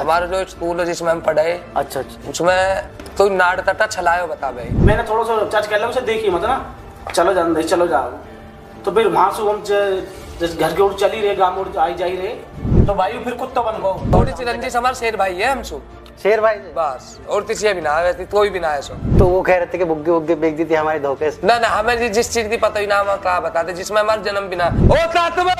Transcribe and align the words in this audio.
हमारा 0.00 0.26
जो 0.26 0.44
स्कूल 0.50 0.80
है 0.80 0.86
जिसमें 0.86 1.10
हम 1.12 1.20
पढ़े 1.28 1.50
अच्छा 1.76 2.00
अच्छा। 2.00 2.30
उसमें 2.30 2.88
कोई 3.18 3.30
नाड़ 3.30 3.60
तटा 3.60 3.86
छलायो 3.86 4.26
बता 4.26 4.50
भाई 4.52 4.68
मैंने 4.86 5.02
थोड़ा 5.10 5.22
सा 5.24 5.44
चर्च 5.48 5.66
कर 5.66 5.76
लिया 5.76 5.88
उसे 5.88 6.00
देखी 6.08 6.30
मत 6.30 6.42
ना। 6.44 6.58
चलो 7.14 7.32
जान 7.34 7.54
दे 7.54 7.62
चलो 7.62 7.86
जाओ। 7.86 8.10
तो 8.84 8.92
फिर 8.94 9.06
वहाँ 9.08 9.30
से 9.32 9.42
हम 9.42 9.62
ज- 9.66 10.38
जैसे 10.40 10.56
घर 10.56 10.74
के 10.76 10.82
ओर 10.82 10.94
चली 11.00 11.20
रहे 11.20 11.34
गाँव 11.36 11.58
ओर 11.60 11.72
आई 11.80 11.94
जाई 11.94 12.16
रहे। 12.16 12.84
तो 12.86 12.94
भाई 12.94 13.18
फिर 13.24 13.34
कुत्ता 13.34 13.62
बन 13.62 13.80
गो 13.82 13.92
थोड़ी 14.14 14.32
सी 14.32 14.44
रंजिश 14.44 14.76
हमारे 14.76 14.94
शेर 14.94 15.16
भाई 15.16 15.34
है 15.34 15.50
हमसु। 15.52 15.80
शेर 16.22 16.40
भाई? 16.40 16.54
बस 16.76 17.18
और 17.30 17.42
किसी 17.44 17.72
भी 17.72 17.80
ना 17.80 17.90
है 17.96 18.04
वैसे 18.04 18.24
कोई 18.26 18.50
भी 18.50 18.60
ना 18.60 18.68
है 18.68 18.80
सो। 18.82 18.94
तो 19.18 19.26
वो 19.26 19.42
कह 19.42 19.56
रहे 19.56 19.66
थे 19.66 19.78
कि 19.78 19.84
बुग्गे 19.84 20.10
बुग्गे 20.10 20.34
बेच 20.34 20.54
दी 20.54 20.64
थी 20.64 20.74
हमारे 20.74 21.00
धोखे 21.00 21.30
से। 21.30 21.46
ना 21.46 21.58
ना 21.58 21.68
हमें 21.68 22.12
जिस 22.12 22.32
चीज़ 22.32 22.48
की 22.48 22.56
पता 22.56 22.80
ही 22.80 22.86
ना 22.86 22.98
हम 23.00 23.14
कहा 23.16 23.38
बताते 23.40 23.72
जिसमें 23.72 24.00
हमारा 24.00 24.22
जन्म 24.22 24.48
भी 24.48 24.56
ना 24.56 24.66
ओ 24.66 25.06
तातबा 25.14 25.54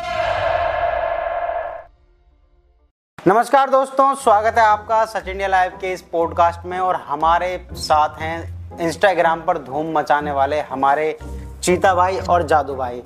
नमस्कार 3.29 3.71
दोस्तों 3.71 4.15
स्वागत 4.15 4.59
है 4.59 4.65
आपका 4.65 5.05
सच 5.05 5.27
इंडिया 5.29 5.49
लाइव 5.49 5.73
के 5.81 5.93
इस 5.93 6.03
पॉडकास्ट 6.03 6.65
में 6.67 6.79
और 6.79 6.97
हमारे 7.07 7.69
साथ 7.73 8.21
हैं 8.21 8.79
इंस्टाग्राम 8.81 9.41
पर 9.41 9.59
धूम 9.59 9.93
मचाने 9.99 10.33
वाले 10.33 10.61
हमारे 10.61 11.19
चीता 11.63 11.95
भाई 11.95 12.19
और 12.21 12.43
जादू 12.43 12.75
भाई। 12.75 13.03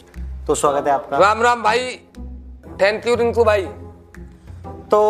तो 0.46 0.54
स्वागत 0.54 0.86
है 0.86 0.92
आपका। 0.94 1.18
राम 1.18 1.42
राम 1.42 1.62
भाई 1.62 1.88
थैंक 2.82 3.06
यू 3.06 3.14
रिंकू 3.14 3.44
भाई। 3.44 3.66
तो 4.90 5.02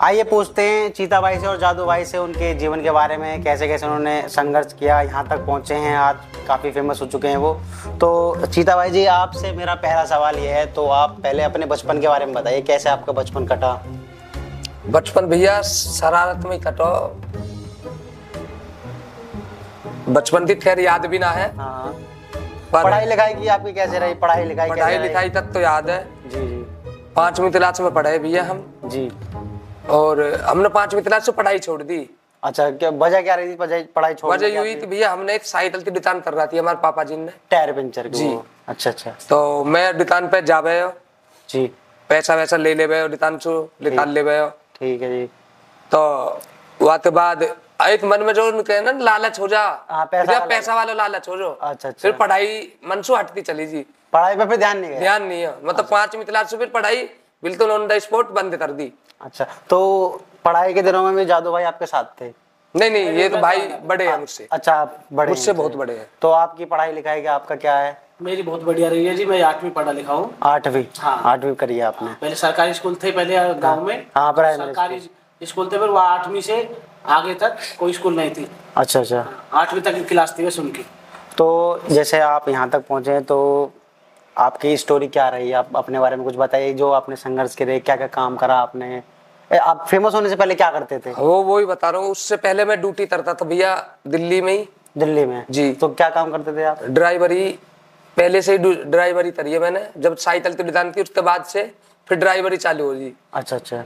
आइए 0.00 0.24
पूछते 0.24 0.62
हैं 0.62 0.90
चीता 0.92 1.20
भाई 1.20 1.38
से 1.38 1.46
और 1.46 1.58
जादू 1.58 1.86
भाई 1.86 2.04
से 2.04 2.18
उनके 2.18 2.52
जीवन 2.54 2.82
के 2.82 2.90
बारे 2.90 3.16
में 3.16 3.42
कैसे 3.42 3.68
कैसे 3.68 3.86
उन्होंने 3.86 4.20
संघर्ष 4.28 4.72
किया 4.72 5.00
यहाँ 5.00 5.26
तक 5.28 5.46
पहुँचे 5.46 5.74
हैं 5.74 5.96
आज 5.96 6.16
काफ़ी 6.48 6.70
फ़ेमस 6.70 7.00
हो 7.02 7.06
चुके 7.06 7.28
हैं 7.28 7.36
वो। 7.36 7.54
तो 8.00 8.46
चीता 8.46 8.76
भाई 8.76 8.90
जी 8.90 9.06
आपसे 9.06 9.52
मेरा 9.52 9.74
पहला 9.74 10.04
सवाल 10.04 10.38
ये 10.38 10.52
है 10.52 10.66
तो 10.74 10.86
आप 10.90 11.18
पहले 11.22 11.42
अपने 11.42 11.66
बचपन 11.66 12.00
के 12.00 12.08
बारे 12.08 12.26
में 12.26 12.34
बताइए 12.34 12.62
कैसे 12.62 12.88
आपका 12.88 13.12
बचपन 13.12 13.46
कटा? 13.46 13.78
बचपन 14.86 15.26
भैया 15.26 15.60
शरारत 15.62 16.44
में 16.46 16.58
कटो। 16.60 16.86
बचपन 20.08 20.46
की 20.46 20.54
खैर 20.54 20.80
याद 20.80 21.06
भी 21.06 21.18
ना 21.18 21.30
है। 21.30 21.46
हाँ। 21.56 21.92
पढ़ाई 22.72 23.06
लिखाई 23.06 23.34
की 23.34 23.46
आपकी 23.46 23.72
कैसे 23.72 23.98
रही? 23.98 24.14
पढ़ाई 24.14 24.44
लिखाई 24.44 24.68
पढ़ाई 24.68 24.98
लिखाई 24.98 25.30
तक 25.30 25.50
तो 25.54 25.60
याद 25.60 25.90
है। 25.90 26.02
जी 26.26 26.40
जी। 26.40 26.62
पांचवी 27.16 27.50
क्लास 27.50 27.80
में 27.80 27.92
पढ़े 27.94 28.18
भैया 28.18 28.42
हम। 28.44 28.64
जी। 28.84 29.10
और 29.90 30.22
हमने 30.44 30.68
पांचवी 30.68 31.02
क्लास 31.02 31.26
से 31.26 31.32
पढ़ाई 31.32 31.58
छोड़ 31.58 31.82
दी। 31.82 32.08
अच्छा 32.42 32.68
क्या 32.70 32.90
वजह 32.90 33.20
क्या 33.22 33.34
रही 33.34 33.52
थी? 33.52 33.56
पढ़ाई 33.86 34.14
छोड़ 34.14 34.32
वजह 34.32 34.46
यूँ 34.48 34.64
थी 34.64 34.86
भैया 34.86 35.10
हमने 35.12 35.34
एक 35.34 35.44
साइकिल 35.46 35.82
की 35.82 35.90
दुकान 35.90 36.20
कर 36.20 36.34
रहा 36.34 36.46
थी 36.46 36.58
हमारे 36.58 36.78
पापा 36.82 37.04
जी 37.04 37.16
ने। 37.16 37.32
टायर 37.50 37.72
पंचर 37.72 38.08
जी। 38.08 38.36
अच्छा 38.68 38.90
अच्छा। 38.90 39.10
तो 39.28 39.64
मैं 39.64 39.98
दुकान 39.98 40.28
पे 40.28 40.42
जावे 40.42 40.80
हो 40.80 40.92
जी। 41.48 41.66
पैसा 42.10 42.34
वैसा 42.34 42.56
ले 42.56 42.74
ले 42.74 43.00
हो 43.00 43.06
दुकान 43.08 43.38
से 43.38 43.50
निकाल 43.82 44.08
ले 44.08 44.20
हो 44.38 44.50
ठीक 44.82 45.02
है 45.02 45.08
जी। 45.10 45.26
तो 45.90 45.98
वहाँ 46.80 46.98
के 46.98 47.10
बाद 47.10 47.42
एक 47.82 48.04
मन 48.04 48.22
में 48.22 48.32
जो 48.34 48.46
उनके 48.46 48.80
ना 48.80 48.92
लालच 49.00 49.38
हो 49.40 49.48
जा। 49.48 49.60
हाँ, 49.88 50.04
पैसा 50.06 50.32
वाला। 50.32 50.44
पैसा 50.46 50.74
वाला 50.74 50.92
लालच 50.92 51.28
हो 51.28 51.36
जो 51.36 51.50
अच्छा, 51.50 51.88
अच्छा। 51.88 52.02
फिर 52.02 52.12
पढ़ाई 52.18 52.46
मन 52.84 53.02
से 53.02 53.14
हटती 53.14 53.42
चली 53.42 53.66
जी। 53.66 53.84
पढ़ाई 54.12 54.36
पे 54.36 54.46
फिर 54.46 54.56
ध्यान 54.56 54.78
नहीं 54.78 54.98
ध्यान 54.98 55.22
नहीं 55.22 55.42
है। 55.42 55.54
मतलब 55.64 55.88
पांचवी 55.90 56.24
क्लास 56.24 56.50
से 56.50 56.56
फिर 56.56 56.68
पढ़ाई 56.68 57.02
बिल्कुल 57.42 57.70
ऑन 57.70 57.86
द 57.88 57.98
स्पॉट 57.98 58.30
बंद 58.30 58.56
कर 58.56 58.72
दी। 58.72 58.92
अच्छा 59.20 59.46
तो 59.70 59.78
पढ़ाई 60.44 60.74
के 60.74 60.82
दिनों 60.82 61.02
में 61.02 61.14
भी 61.14 61.24
जादू 61.24 61.52
भाई 61.52 61.64
आपके 61.64 61.86
साथ 61.86 62.20
थे? 62.20 62.32
नहीं 62.74 62.90
नहीं 62.90 63.10
ये 63.10 63.28
तो 63.28 63.38
भाई 63.38 63.68
बड़े 63.84 64.08
हैं 64.08 64.18
मुझसे। 64.18 64.48
अच्छा 64.52 64.74
आप 64.74 64.98
बड़े 65.12 65.28
मुझसे 65.28 65.52
बहुत 65.52 65.76
बड़े 65.76 65.98
हैं। 65.98 66.08
तो 66.22 66.30
आपकी 66.32 66.64
पढ़ाई 66.64 66.92
लिखाई 66.92 67.22
का 67.22 67.34
आपका 67.34 67.56
क्या 67.56 67.76
है? 67.78 68.00
मेरी 68.22 68.42
बहुत 68.42 68.62
बढ़िया 68.64 68.88
रही 68.88 69.04
है 69.06 69.14
जी 69.16 69.24
मैं 69.24 69.40
आठवीं 69.42 69.70
पढ़ा 69.70 69.92
लिखा 69.92 70.12
हूँ। 70.12 70.32
आठवीं? 70.42 70.84
हाँ। 70.98 71.20
आठवीं 71.24 71.54
करी 71.54 71.76
है 71.76 71.84
आपने? 71.84 72.08
पहले 72.20 72.34
सरकारी 72.34 72.74
स्कूल 72.74 72.94
थे 73.02 73.10
पहले 73.10 73.36
गाँव 73.60 73.84
में। 73.86 74.06
हाँ, 74.16 74.32
सरकारी 74.32 75.00
स्कूल 75.42 75.68
थे 75.72 75.78
फिर 75.78 75.88
वहाँ 75.88 76.18
आठवीं 76.18 76.40
से 76.40 76.56
आगे 77.08 77.34
तक 77.34 77.56
कोई 77.78 77.92
स्कूल 77.92 78.16
नहीं 78.16 78.30
थी। 78.30 78.46
अच्छा 78.76 79.00
अच्छा। 79.00 79.24
आठवीं 79.52 79.80
तक 79.82 79.94
की 79.94 80.04
क्लास 80.04 80.34
थी 80.38 80.46
बस 80.46 80.58
उनकी। 80.58 80.84
तो 81.38 81.46
जैसे 81.90 82.20
आप 82.20 82.48
यहाँ 82.48 82.68
तक 82.70 82.86
पहुँचे 82.88 83.20
तो 83.20 83.38
आपकी 84.36 84.76
स्टोरी 84.76 85.08
क्या 85.08 85.28
रही? 85.28 85.52
आप 85.52 85.76
अपने 85.76 86.00
बारे 86.00 86.16
में 86.16 86.24
कुछ 86.24 86.36
बताइए 86.36 86.72
जो 86.74 86.90
आपने 86.92 87.16
संघर्ष 87.16 87.54
करे 87.54 87.78
क्या 87.80 87.96
क्या 87.96 88.06
काम 88.08 88.36
करा 88.36 88.54
आपने? 88.56 89.02
आप 89.50 89.84
फ़ेमस 89.88 90.14
होने 90.14 90.28
से 90.28 90.36
पहले 90.36 90.54
क्या 90.54 90.70
करते 90.70 90.98
थे? 90.98 91.12
वो 91.12 91.42
वो 91.42 91.58
ही 91.58 91.66
बता 91.66 91.90
रहा 91.90 92.00
हूँ 92.00 92.10
उससे 92.10 92.36
पहले 92.36 92.64
मैं 92.64 92.80
ड्यूटी 92.80 93.06
करता 93.06 93.34
था 93.34 93.44
भैया 93.44 93.74
दिल्ली 94.06 94.40
में 94.42 94.52
ही। 94.52 94.68
दिल्ली 94.98 95.24
में? 95.26 95.44
जी। 95.50 95.72
तो 95.72 95.88
क्या 95.88 96.08
काम 96.10 96.30
करते 96.30 96.56
थे 96.56 96.64
आप? 96.64 96.82
ड्राइवरी 96.84 97.58
पहले 98.16 98.42
से 98.42 98.56
ही 98.56 98.74
ड्राइवरी 98.74 99.30
करी 99.30 99.52
है 99.52 99.58
मैंने। 99.58 99.86
जब 99.98 100.16
साइकिल 100.18 100.54
की 100.54 100.62
दुकान 100.62 100.92
थी 100.92 101.02
उसके 101.02 101.20
बाद 101.22 101.44
से 101.46 101.70
फिर 102.08 102.18
ड्राइवरी 102.18 102.56
चालू 102.58 102.84
हो 102.84 102.94
जी। 102.94 103.12
अच्छा 103.34 103.56
अच्छा। 103.56 103.84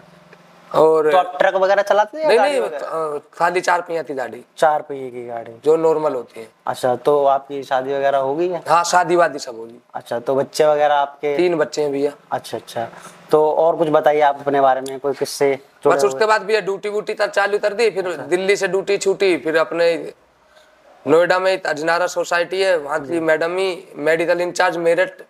और 0.71 1.11
तो 1.11 1.17
आप 1.19 1.37
ट्रक 1.39 1.55
वगैरह 1.55 1.83
चलाते 1.83 2.23
या 2.23 2.29
नहीं 2.29 2.61
नहीं 2.61 3.19
खाली 3.35 3.61
चार 3.61 3.81
पहिया 3.81 4.03
थी 4.03 4.15
गाड़ी। 4.15 4.43
चार 4.59 4.83
पहिए 4.83 5.11
की 5.11 5.25
गाड़ी। 5.27 5.53
जो 5.65 5.77
नॉर्मल 5.77 6.15
होती 6.15 6.41
है। 6.41 6.47
अच्छा 6.67 6.95
तो 7.07 7.25
आपकी 7.27 7.63
शादी 7.63 7.95
वगैरह 7.95 8.19
हो 8.19 8.35
गई 8.37 8.49
है? 8.49 8.63
हाँ 8.69 8.83
शादी 8.85 9.17
वादी 9.17 9.39
सब 9.39 9.57
होगी 9.59 9.79
अच्छा 9.95 10.19
तो 10.19 10.35
बच्चे 10.35 10.65
वगैरह 10.65 10.95
आपके 10.95 11.37
तीन 11.37 11.55
बच्चे 11.59 11.83
हैं 11.83 11.93
भैया। 11.93 12.13
अच्छा 12.33 12.59
अच्छा। 12.59 12.89
तो 13.31 13.49
और 13.53 13.77
कुछ 13.77 13.89
बताइए 13.91 14.21
आप 14.23 14.41
अपने 14.41 14.61
बारे 14.61 14.81
में 14.81 14.99
कोई 15.01 15.15
किस्से 15.15 15.59
बस 15.87 16.05
उसके 16.05 16.27
बाद 16.27 16.43
भैया 16.43 16.61
ड्यूटी 16.61 16.89
वूटी 16.89 17.15
तक 17.15 17.31
चालू 17.31 17.59
कर 17.59 17.75
दी 17.75 17.91
फिर 17.91 18.13
दिल्ली 18.29 18.57
से 18.57 18.69
ड्यूटी 18.69 18.97
छूटी 18.99 19.37
फिर 19.39 19.57
अपने 19.59 19.95
नोएडा 21.07 21.39
में 21.39 21.63
अजनारा 21.63 22.07
सोसाइटी 22.07 22.61
है 22.61 22.77
वहाँ 22.79 22.99
की 23.01 23.21
मैडम 23.21 23.57
ही 23.59 23.69
मेडिकल 23.97 24.41
इंचार्ज 24.41 24.77
मेरठ 24.77 25.23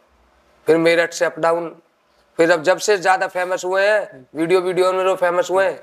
फिर 0.66 0.76
मेरठ 0.78 1.12
से 1.12 1.25
अप 1.25 1.38
डाउन। 1.38 1.75
फिर 2.38 2.50
अब 2.53 2.62
जब 2.62 2.78
से 2.78 2.97
ज़्यादा 2.98 3.26
फ़ेमस 3.26 3.64
हुए 3.64 3.82
हैं 3.82 4.26
वीडियो 4.36 4.60
वीडियो 4.60 4.92
में 4.92 5.15
फ़ेमस 5.16 5.50
हुए 5.50 5.65
हैं 5.65 5.81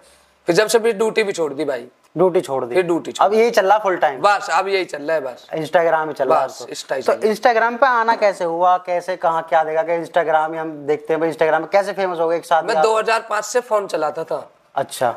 फिर 0.47 0.55
जब 0.55 0.67
से 0.67 0.79
भी 0.79 0.93
ड्यूटी 0.93 1.23
भी 1.23 1.31
छोड़ 1.33 1.53
दी 1.53 1.65
भाई। 1.65 1.87
ड्यूटी 2.17 2.41
छोड़ 2.41 2.63
दी। 2.65 2.75
फिर 2.75 2.83
ड्यूटी 2.83 3.13
अब 3.21 3.33
यही 3.33 3.51
चल 3.51 3.65
रहा 3.65 3.77
फुल 3.79 3.95
टाइम 3.97 4.19
बस 4.21 4.49
अब 4.53 4.67
यही 4.67 4.85
चल 4.85 5.01
रहा 5.01 5.15
है 5.15 5.21
बस। 5.23 5.47
इंस्टाग्राम 5.53 6.07
ही 6.07 6.13
चल 6.13 6.29
रहा 6.29 6.41
है 6.41 6.47
तो। 6.47 7.13
तो। 7.13 7.27
इंस्टाग्राम 7.27 7.77
पे 7.77 7.85
आना 7.87 8.15
कैसे 8.15 8.43
हुआ? 8.43 8.77
कैसे 8.77 9.15
कहाँ 9.17 9.45
क्या 9.49 9.63
देखा? 9.63 9.83
कि 9.83 9.95
इंस्टाग्राम 9.95 10.53
ही 10.53 10.59
हम 10.59 10.71
देखते 10.87 11.13
हैं 11.13 11.19
भाई 11.19 11.29
इंस्टाग्राम 11.29 11.65
कैसे 11.73 11.93
फ़ेमस 11.93 12.19
हो 12.19 12.27
गए 12.27 12.37
एक 12.37 12.45
साथ 12.45 12.63
मैं 12.63 12.73
ही 12.73 12.79
आप? 12.79 12.85
2005 12.85 13.45
से 13.45 13.59
फ़ोन 13.61 13.87
चलाता 13.87 14.23
था। 14.23 14.49
अच्छा। 14.75 15.15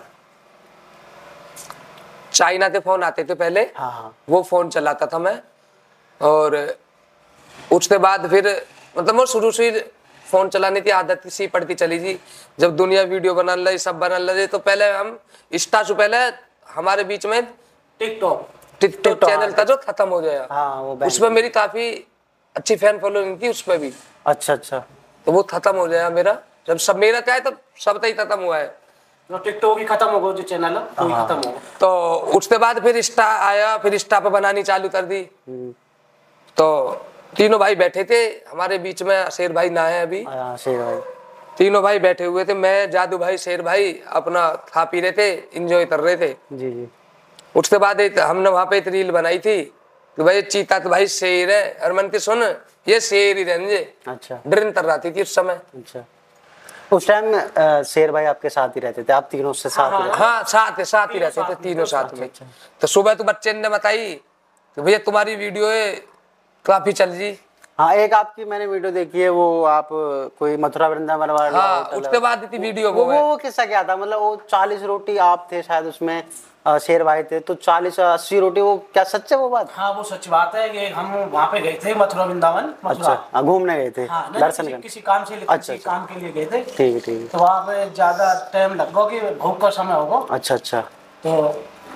चाइना 2.37 2.69
के 2.69 2.79
फ़ोन 2.79 3.03
आते 3.03 3.25
थे 3.25 3.35
पहले। 3.35 3.61
हाँ 3.77 3.91
हाँ। 3.93 4.15
वो 4.29 4.43
फ़ोन 4.43 4.71
चलाता 4.71 5.07
था 5.07 5.19
मैं। 5.19 5.41
और 6.21 6.57
उसके 7.73 7.99
बाद 7.99 8.29
फिर 8.31 8.49
मतलब 8.99 9.17
वो 9.17 9.27
शुरू 9.27 9.51
से 9.53 9.71
फ़ोन 10.27 10.49
चलाने 10.49 10.81
की 10.81 10.91
आदत 10.91 11.27
सी 11.29 11.47
पड़ती 11.47 11.75
चली 11.75 11.99
जी 11.99 12.19
जब 12.61 12.77
दुनिया 12.77 13.03
वीडियो 13.13 13.35
बना 13.35 13.55
लगे 13.55 13.79
सब 13.79 13.99
बना 13.99 14.19
लगे 14.19 14.47
तो 14.47 14.59
पहले 14.59 14.91
हम 14.93 15.19
इंस्टा 15.53 15.83
से 15.83 15.95
पहले 15.95 16.17
हमारे 16.69 17.05
बीच 17.05 17.27
में 17.27 17.43
टिकटॉक। 18.01 18.49
टिकटॉक 18.81 19.25
चैनल 19.25 19.53
था। 19.53 19.65
जो 19.65 19.77
खत्म 19.79 20.09
हो 20.09 20.21
गया 20.21 20.47
हाँ 20.51 20.83
उसमें 21.07 21.29
मेरी 21.31 21.49
काफ़ी 21.51 21.91
अच्छी 22.57 22.77
फ़ैन 22.77 22.99
फॉलोइंग 22.99 23.41
थी 23.43 23.49
उसमें 23.49 23.79
भी। 23.81 23.93
अच्छा 24.27 24.53
अच्छा। 24.53 24.79
तो 25.27 25.33
वो 25.33 25.43
खत्म 25.43 25.77
हो 25.77 25.87
गया 25.87 26.11
मेरा। 26.11 26.39
जब 26.69 26.77
सब 26.79 26.97
मेरा 26.99 27.21
क्या 27.21 27.35
है 27.35 27.41
तो 27.41 27.51
सब 27.81 28.01
ही 28.05 28.13
खत्म 28.13 28.41
हुआ 28.41 28.59
है। 28.59 28.75
टिकटॉक 29.31 29.79
ही 29.79 29.85
खत्म 29.85 30.07
हो 30.07 30.21
गया 30.21 30.33
जो 30.33 30.43
चैनल 30.43 30.77
है 30.77 30.83
वो 31.01 31.09
हाँ। 31.09 31.27
खत्म 31.27 31.37
हो 31.37 31.41
गया 31.43 31.61
तो 31.81 31.89
उसके 32.39 32.59
बाद 32.59 32.83
फिर 32.83 32.97
इंस्टा 32.97 33.25
आया 33.47 33.77
फिर 33.79 33.95
इंस्टा 33.95 34.21
पे 34.21 34.31
बनानी 34.31 34.63
चालू 34.63 34.89
कर 34.89 35.05
दी। 35.05 35.21
हम्म। 35.49 35.73
तो 36.57 36.67
तीनों 37.37 37.59
भाई 37.61 37.75
बैठे 37.75 38.05
थे 38.05 38.23
हमारे 38.51 38.79
बीच 38.79 39.03
में 39.03 39.29
शेर 39.31 39.53
भाई 39.53 39.71
ना 39.71 39.83
है 39.83 40.03
अभी। 40.03 40.23
हाँ 40.25 40.57
शेर 40.57 40.79
भाई। 40.79 41.01
तीनों 41.59 41.83
भाई 41.83 41.99
बैठे 41.99 42.25
हुए 42.25 42.45
थे 42.45 42.55
मैं 42.55 42.91
जादू 42.91 43.19
भाई 43.19 43.39
शेर 43.39 43.63
भाई 43.63 43.93
अपना 44.13 44.49
खा 44.69 44.85
पी 44.85 45.01
रहे 45.01 45.13
थे 45.13 45.33
इंजॉय 45.57 45.85
कर 45.85 46.01
रहे 46.01 46.17
थे। 46.17 46.29
जी 46.53 46.71
जी। 46.71 46.89
उसके 47.55 47.79
बाद 47.79 48.01
हमने 48.19 48.51
वहाँ 48.51 48.67
पे 48.67 48.79
एक 48.79 48.89
रील 48.89 49.11
बनाई 49.11 49.39
थी 49.39 49.63
कि 49.63 50.23
भाई 50.23 50.43
चीता 50.43 50.79
तो 50.79 50.91
भाई 50.91 51.07
शेर 51.11 51.51
है। 51.51 51.63
और 51.83 51.93
मन 51.93 52.09
की 52.09 52.19
सुन 52.19 52.43
ये 52.89 53.01
शेर 53.01 53.39
ही 53.39 53.45
रहने 53.45 53.77
अच्छा। 54.09 54.39
ड्रिन 54.47 54.71
कर 54.71 54.85
रही 54.85 55.11
थी 55.11 55.23
उस 55.23 55.35
समय। 55.35 55.55
अच्छा। 55.55 56.05
उस 56.93 57.07
टाइम 57.09 57.83
शेर 57.85 58.11
भाई 58.13 58.25
आपके 58.25 58.49
साथ 58.49 58.77
ही 58.77 58.81
रहते 58.81 59.03
थे 59.03 59.13
आप 59.13 59.29
तीनों 59.31 59.53
से 59.53 59.69
साथ 59.69 60.03
ही 60.03 60.09
हाँ 60.19 60.43
साथ 60.45 60.83
साथ 60.85 61.15
ही 61.15 61.19
रहते 61.19 61.43
थे 61.49 61.55
तीनों 61.63 61.85
साथ 61.85 62.15
में। 62.19 62.29
तो 62.81 62.87
सुबह 62.87 63.15
तो 63.15 63.25
बच्चे 63.25 63.53
ने 63.53 63.69
बताई 63.69 64.15
कि 64.77 64.81
भैया 64.83 64.99
तुम्हारी 65.07 65.37
वीडियो 65.37 65.71
है 65.71 65.93
काफ़ी 66.65 66.93
चल 66.93 67.11
जी। 67.19 67.33
हाँ 67.79 67.93
एक 67.95 68.13
आपकी 68.15 68.45
मैंने 68.45 68.67
वीडियो 68.67 68.91
देखी 68.93 69.21
है 69.21 69.29
वो 69.31 69.47
आप 69.69 69.89
कोई 70.39 70.57
मथुरा 70.57 70.87
वृंदावन 70.89 71.31
वाला 71.31 71.61
हाँ 71.61 71.83
उसके 71.99 72.19
बाद 72.19 72.49
थी 72.53 72.59
वीडियो 72.59 72.93
वो 72.93 73.05
वो 73.05 73.21
वो 73.23 73.37
किस्सा 73.37 73.65
क्या 73.67 73.83
था? 73.85 73.97
मतलब 73.97 74.19
वो 74.21 74.37
चालीस 74.51 74.83
रोटी 74.83 75.17
आप 75.21 75.47
थे 75.53 75.63
शायद 75.63 75.87
उसमें 75.87 76.23
शेर 76.83 77.03
भाई 77.05 77.23
थे 77.23 77.41
तो 77.41 77.55
चालीस 77.57 77.99
अस्सी 78.01 78.39
रोटी 78.41 78.61
वो 78.61 78.77
क्या 78.93 79.05
सच 79.05 79.33
है 79.33 79.39
वो 79.39 79.49
बात? 79.49 79.69
हाँ 79.73 79.93
वो 79.95 80.03
सच 80.05 80.29
बात 80.29 80.55
है 80.55 80.69
कि 80.69 80.87
हम 80.89 81.13
वहाँ 81.33 81.47
पे 81.53 81.61
गए 81.61 81.79
थे 81.85 81.95
मथुरा 81.95 82.25
वृंदावन 82.25 82.73
अच्छा 82.85 83.13
हाँ, 83.35 83.43
घूमने 83.45 83.77
गए 83.77 83.91
थे 83.97 84.07
हाँ 84.07 84.31
दर्शन 84.33 84.67
किसी, 84.67 84.83
किसी 84.83 85.01
काम 85.03 85.25
से 85.25 85.35
अच्छा, 85.35 85.57
किसी 85.57 85.73
अच्छा। 85.73 85.91
काम 85.91 86.07
के 86.07 86.21
लिए 86.21 86.33
गए 86.33 86.47
थे। 86.47 86.63
ठीक 86.65 86.95
है 86.95 87.01
ठीक 87.01 87.21
है। 87.21 87.27
तो 87.29 87.39
वहाँ 87.39 87.61
पे 87.67 87.89
ज़्यादा 87.91 88.33
टाइम 88.53 88.75
लग 88.75 88.95
गया 88.97 89.09
कि 89.11 89.35
भूख 89.37 89.61
का 89.61 89.71
समय 89.77 89.95
होगा। 89.95 90.25
अच्छा 90.35 90.55
अच्छा। 90.55 90.81
तो 91.25 91.37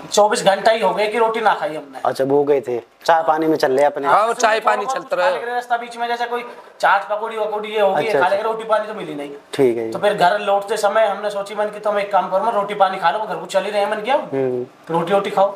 चौबीस 0.07 0.45
घंटा 0.45 0.73
ही 0.73 0.81
हो 0.81 0.93
गए 0.95 1.07
कि 1.07 1.19
रोटी 1.19 1.41
ना 1.41 1.55
खाई 1.55 1.75
हमने। 1.77 2.01
अच्छा 2.05 2.25
वो 2.25 2.43
गए 2.45 2.61
थे। 2.61 2.79
चाय 3.05 3.23
पानी 3.23 3.47
में 3.47 3.57
चल 3.57 3.73
रहे 3.73 3.85
अपने। 3.85 4.07
हाँ 4.07 4.27
वो 4.27 4.33
चाय 4.35 4.61
पानी 4.61 4.87
चलता 4.87 5.17
रहे 5.17 5.45
रास्ता 5.47 5.77
बीच 5.77 5.97
में 5.97 6.07
जैसे 6.09 6.27
कोई 6.27 6.45
चाट 6.81 7.09
पकौड़ी 7.09 7.37
वकौड़ी 7.37 7.69
ये 7.69 7.81
होगी 7.81 8.07
अच्छा, 8.07 8.21
खा 8.21 8.27
अच्छा। 8.27 8.43
रोटी 8.43 8.65
पानी 8.65 8.87
तो 8.87 8.95
मिली 8.95 9.15
नहीं। 9.15 9.31
ठीक 9.55 9.77
है 9.77 9.91
तो 9.91 9.99
फिर 9.99 10.15
घर 10.15 10.39
लौटते 10.41 10.77
समय 10.77 11.07
हमने 11.07 11.31
सोची 11.31 11.55
मन 11.55 11.67
की 11.67 11.81
तुम 11.81 11.99
एक 11.99 12.11
काम 12.13 12.31
करो 12.31 12.51
रोटी 12.51 12.75
पानी 12.75 12.99
खा 12.99 13.11
लो 13.11 13.19
घर 13.19 13.37
को 13.37 13.47
चल 13.47 13.65
ही 13.65 13.71
रहे 13.71 13.83
हैं 13.83 13.91
मन 13.91 14.03
किया। 14.03 14.17
हम्म, 14.17 14.65
तो 14.65 14.95
रोटी 14.95 15.13
वोटी 15.15 15.31
खाओ। 15.31 15.51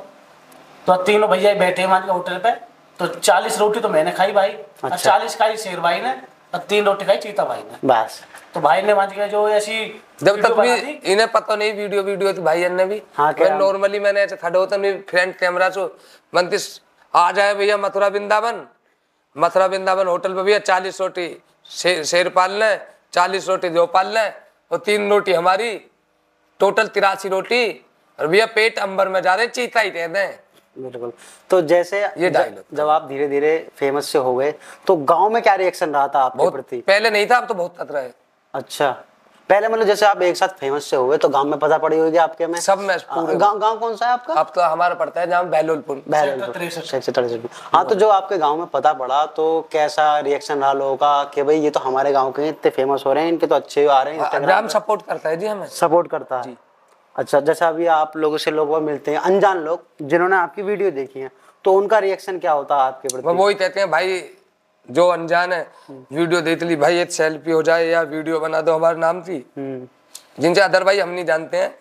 तो 0.87 0.97
तीनों 1.03 1.29
भैया 1.29 1.55
बैठे 1.55 1.87
मान 1.87 2.07
के 2.07 2.13
होटल 2.13 2.39
पे। 2.39 2.51
तो 2.99 3.07
चालीस 3.07 3.59
रोटी 3.59 3.81
तो 3.81 3.89
मैंने 3.89 4.11
खाई 4.13 4.33
भाई। 4.33 4.49
और 4.49 4.91
अच्छा। 4.91 5.11
चालीस 5.11 5.37
खाई 5.37 5.57
शेर 5.57 5.81
भाई 5.81 6.01
ने 6.01 6.11
और 6.55 6.61
तीन 6.69 6.85
रोटी 6.85 7.05
खाई 7.05 7.17
चीता 7.17 7.45
भाई 7.45 7.59
ने। 7.59 7.89
बस। 7.89 8.21
तो 8.55 8.61
भाई 8.61 8.83
ने 8.83 8.95
मान 8.95 9.11
के 9.11 9.29
जो 9.29 9.49
ऐसी 9.49 10.03
जब 10.19 10.41
तक 10.43 10.53
भी 10.55 10.93
इन्हें 11.13 11.31
पता 11.33 11.57
नहीं 11.57 11.73
वीडियो 11.75 12.03
वीडियो 12.03 12.33
थी 12.33 12.41
भाई 12.43 12.69
ने 12.71 12.85
भी। 12.85 13.03
हाँ, 13.17 13.33
मैं 13.41 13.51
नॉर्मली 13.59 14.01
मैंने 14.01 14.21
ऐसे 14.21 14.37
खड़े 14.37 14.59
होता 14.59 14.77
नहीं 14.77 14.99
फ्रंट 15.09 15.37
कैमरा 15.39 15.69
से 15.71 15.85
बनती 16.33 16.59
आ 17.15 17.31
जाए 17.33 17.55
भैया 17.55 17.77
मथुरा 17.79 18.09
वृंदावन। 18.09 18.63
मथुरा 19.37 19.67
वृंदावन 19.67 20.07
होटल 20.07 20.35
पे 20.35 20.43
भैया 20.43 20.59
चालीस 20.61 21.01
रोटी 21.01 21.27
शे, 21.71 22.05
शेर 22.05 22.29
पाल 22.29 22.53
लें 22.53 22.81
चालीस 23.13 23.49
रोटी 23.49 23.69
जो 23.71 23.87
पाल 23.89 24.07
लें 24.15 24.33
और 24.71 24.79
तीन 24.79 25.11
रोटी 25.11 25.33
हमारी 25.33 25.75
टोटल 26.61 26.87
तिरासी 26.89 27.29
रोटी। 27.29 27.65
और 28.19 28.27
भैया 28.27 28.47
पेट 28.47 28.79
अंबर 28.79 29.09
में 29.09 29.21
जा 29.23 29.35
रहे 29.35 29.47
चीता 29.49 29.81
ही 29.81 29.91
दे 29.91 30.07
दें। 30.09 30.39
बिल्कुल। 30.77 31.13
तो 31.51 31.61
जैसे 31.63 32.03
ये 32.03 32.31
जब 32.31 32.89
आप 32.89 33.07
धीरे 33.09 33.27
धीरे 33.29 33.57
फ़ेमस 33.79 34.09
से 34.09 34.19
हो 34.19 34.35
गए 34.37 34.53
तो 34.87 34.97
गाँव 34.97 35.31
में 35.31 35.43
क्या 35.43 35.55
रिएक्शन 35.55 35.91
रहा 35.91 36.07
था 36.09 36.21
आपके 36.21 36.51
प्रति? 36.51 36.77
पहले 36.79 37.11
नहीं 37.11 37.27
था 37.27 37.37
अब 37.37 37.47
तो 37.47 37.55
बहुत 37.55 37.77
खतरा 37.79 38.01
है। 38.01 38.15
अच्छा। 38.55 38.97
पहले 39.51 39.69
मतलब 39.69 39.87
जैसे 39.87 40.07
आप 40.07 40.23
एक 40.23 40.37
साथ 40.37 40.49
फ़ेमस 40.59 40.85
से 40.85 40.97
हुए 40.97 41.17
तो 41.17 41.29
गाँव 41.29 41.47
में 41.47 41.59
पता 41.59 41.79
पड़ी 41.79 41.99
होगी 41.99 42.17
आपके 42.17 42.47
में? 42.47 42.59
सब 42.61 42.79
में 42.79 42.97
पूरे 43.01 43.35
गाँव 43.37 43.59
गाँव 43.59 43.79
कौन 43.79 43.97
सा 43.97 44.07
है 44.07 44.13
आपका? 44.13 44.35
अब 44.35 44.53
तो 44.55 44.61
हमारा 44.63 44.95
पड़ता 44.95 45.21
है 45.21 45.27
जहाँ 45.27 45.49
बहलोलपुर 45.49 46.03
में। 46.09 46.19
हाँ 47.73 47.85
तो 47.87 47.95
जो 47.95 48.09
आपके 48.09 48.39
गाँव 48.39 48.57
में 48.59 48.67
पता 48.67 48.93
पड़ा 48.93 49.25
तो 49.37 49.47
कैसा 49.73 50.19
रिएक्शन 50.21 50.61
रहा 50.61 50.73
लोगों 50.73 50.97
का 50.97 51.25
कि 51.25 51.43
भाई 51.43 51.61
ये 51.61 51.71
तो 51.71 51.81
हमारे 51.81 52.13
गाँव 52.13 52.31
के 52.33 52.49
इतने 52.49 52.71
फ़ेमस 52.71 53.03
हो 53.07 53.13
रहे 53.13 53.25
हैं 53.25 53.33
इनके 53.33 53.47
तो 53.47 53.55
अच्छे 53.55 53.87
आ 53.87 54.03
रहे 54.03 54.15
हैं 54.15 54.43
ग्राम 54.43 54.69
सपोर्ट 54.69 55.03
करता 55.07 55.29
है 55.29 55.37
जी 55.37 55.47
हमें। 55.47 55.67
सपोर्ट 55.69 56.11
करता 56.11 56.41
है। 56.41 56.57
अच्छा 57.17 57.41
जैसा 57.41 57.69
अभी 57.69 57.87
आप 57.95 58.17
लोगों 58.17 58.39
से 58.39 58.51
लोग 58.51 58.77
मिलते 58.83 59.11
हैं 59.11 59.19
अनजान 59.21 59.59
लोग 59.65 59.83
जिन्होंने 60.03 60.37
आपकी 60.37 60.63
वीडियो 60.63 60.91
देखी 60.91 61.21
है 61.21 61.31
तो 61.65 61.73
उनका 61.73 61.99
रिएक्शन 61.99 62.39
क्या 62.39 62.53
होता 62.53 62.77
है 62.77 62.83
आपके 62.83 63.09
प्रति? 63.09 63.37
वो 63.37 63.49
ही 63.49 63.55
कहते 63.55 63.81
हैं 63.81 63.91
भाई 63.91 64.19
जो 64.89 65.07
अनजान 65.09 65.53
है 65.53 65.67
वीडियो 65.91 66.41
देख 66.41 66.63
ली 66.63 66.77
भाई 66.77 66.99
एक 67.01 67.13
सेल्फी 67.13 67.51
हो 67.51 67.63
जाए 67.63 67.87
या 67.87 68.01
वीडियो 68.03 68.41
बना 68.41 68.61
दो 68.61 68.75
हमारे 68.75 68.99
नाम 68.99 69.21
की 69.21 69.37
हम्म, 69.59 69.87
जिनसे 70.41 70.61
अदरवाइज़ 70.61 71.01
हम 71.01 71.09
नहीं 71.09 71.25
जानते 71.25 71.57
हैं 71.57 71.75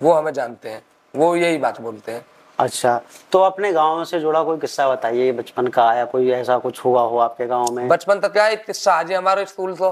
वो 0.00 0.12
हमें 0.12 0.32
जानते 0.32 0.68
हैं 0.68 0.82
वो 1.14 1.34
यही 1.36 1.58
बात 1.58 1.80
बोलते 1.80 2.12
हैं। 2.12 2.24
अच्छा 2.58 3.00
तो 3.32 3.38
अपने 3.42 3.72
गाँव 3.72 4.04
से 4.04 4.20
जुड़ा 4.20 4.42
कोई 4.44 4.58
किस्सा 4.58 4.88
बताइए 4.88 5.32
बचपन 5.32 5.66
का 5.76 5.92
या 5.94 6.04
कोई 6.04 6.30
ऐसा 6.32 6.58
कुछ 6.58 6.84
हुआ 6.84 7.02
हो 7.02 7.18
आपके 7.18 7.46
गाँव 7.46 7.72
में? 7.72 7.86
बचपन 7.88 8.20
तक 8.20 8.32
क्या 8.32 8.46
एक 8.48 8.64
किस्सा 8.66 8.94
आज 8.94 9.12
हमारे 9.12 9.44
स्कूल 9.46 9.74
तो 9.76 9.90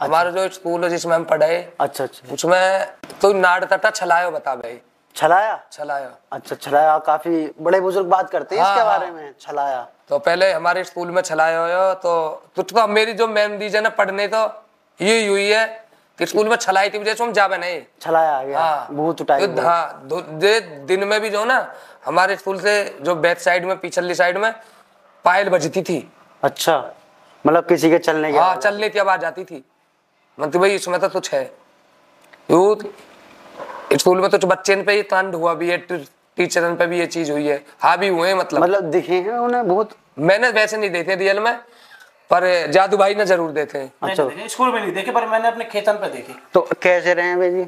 हमारा 0.00 0.30
जो 0.30 0.48
स्कूल 0.54 0.84
है 0.84 0.90
जिसमें 0.90 1.14
हम 1.16 1.24
पढ़े 1.24 1.56
अच्छा 1.80 2.04
अच्छा। 2.04 2.32
उसमें 2.34 2.86
तो 3.22 3.32
नाड़ 3.32 3.64
तटा 3.64 3.90
छलायो 3.90 4.30
बता 4.30 4.54
भाई। 4.56 4.78
छलाया? 5.16 5.58
छलायो। 5.72 6.10
अच्छा 6.32 6.56
छलाया 6.56 6.98
काफ़ी 7.06 7.50
बड़े 7.60 7.80
बुज़ुर्ग 7.80 8.06
बात 8.08 8.30
करते 8.30 8.56
हैं 8.56 8.62
हाँ, 8.62 8.72
इसके 8.72 8.84
हाँ। 8.84 8.98
बारे 8.98 9.10
में 9.12 9.34
छलाया। 9.40 9.86
तो 10.08 10.18
पहले 10.18 10.52
हमारे 10.52 10.84
स्कूल 10.84 11.10
में 11.10 11.20
छलाया 11.22 11.58
हो 11.58 11.92
तो 11.94 12.12
तुझ 12.56 12.64
तो 12.72 12.86
मेरी 12.88 13.12
जो 13.12 13.26
मैम 13.28 13.58
रीजन 13.58 13.84
है 13.86 13.90
पढ़ने 13.96 14.26
तो 14.28 14.44
ये 15.00 15.26
हुई 15.28 15.46
है 15.48 15.66
कि 16.18 16.26
स्कूल 16.26 16.48
में 16.48 16.56
छलाई 16.56 16.90
थी 16.90 16.98
वजह 16.98 17.14
से 17.14 17.24
हम 17.24 17.32
जावे 17.32 17.58
नहीं 17.58 17.80
छलाया 18.02 18.42
गया 18.44 18.60
हाँ। 18.60 18.86
भूत 18.92 19.20
उठाई 19.20 19.46
तो 19.46 19.62
हाँ 19.62 20.08
दे 20.08 20.58
दिन 20.88 21.04
में 21.08 21.20
भी 21.20 21.30
जो 21.30 21.44
ना 21.44 21.58
हमारे 22.04 22.36
स्कूल 22.36 22.60
से 22.60 22.74
जो 23.02 23.14
बैक 23.16 23.40
साइड 23.40 23.64
में 23.64 23.78
पिछली 23.80 24.14
साइड 24.14 24.38
में 24.38 24.52
पायल 25.24 25.48
बजती 25.48 25.82
थी। 25.82 25.98
अच्छा 26.42 26.76
मतलब 27.44 27.66
किसी 27.66 27.90
के 27.90 27.98
चलने 27.98 28.32
के 28.32 28.38
हाँ। 28.38 28.56
चलने 28.56 28.88
की 28.88 28.98
आवाज़ 28.98 29.24
आती 29.24 29.44
थी। 29.44 29.64
मतलब 30.38 30.60
भाई 30.60 30.74
इसमें 30.74 30.98
तो 31.00 31.08
कुछ 31.08 31.32
है। 31.34 31.44
स्कूल 33.92 34.20
में 34.20 34.30
तो 34.30 34.46
बच्चे 34.46 34.76
पे 34.82 34.92
ही 34.92 35.02
कांड 35.04 35.34
हुआ 35.34 35.54
भी 35.54 35.70
है 35.70 35.76
टीचर 35.88 36.74
पे 36.74 36.86
भी 36.86 36.98
ये 36.98 37.06
चीज़ 37.08 37.30
हुई 37.32 37.46
है। 37.46 37.64
हाँ 37.80 37.96
भी 37.98 38.08
हुए 38.08 38.34
मतलब। 38.34 38.62
मतलब 38.62 38.90
दिखे 38.90 39.14
हैं 39.14 39.38
उन्हें 39.38 39.66
भूत 39.68 39.90
मैंने 40.20 40.48
वैसे 40.50 40.76
नहीं 40.76 40.90
देखे 40.90 41.14
रियल 41.14 41.40
में 41.40 41.54
पर 42.30 42.44
जादू 42.72 42.96
भाई 42.96 43.14
ने 43.14 43.24
ज़रूर 43.26 43.50
देखे 43.52 43.78
अच्छा। 44.02 44.28
स्कूल 44.48 44.72
में 44.72 44.80
नहीं 44.80 44.92
देखे 44.92 45.12
पर 45.12 45.26
मैंने 45.28 45.48
अपने 45.48 45.64
खेतन 45.64 45.92
पे 45.92 46.08
देखे। 46.08 46.34
तो 46.54 46.60
कैसे 46.82 47.14
रहे 47.14 47.26
हैं 47.26 47.38
भाई 47.38 47.50
जी? 47.50 47.66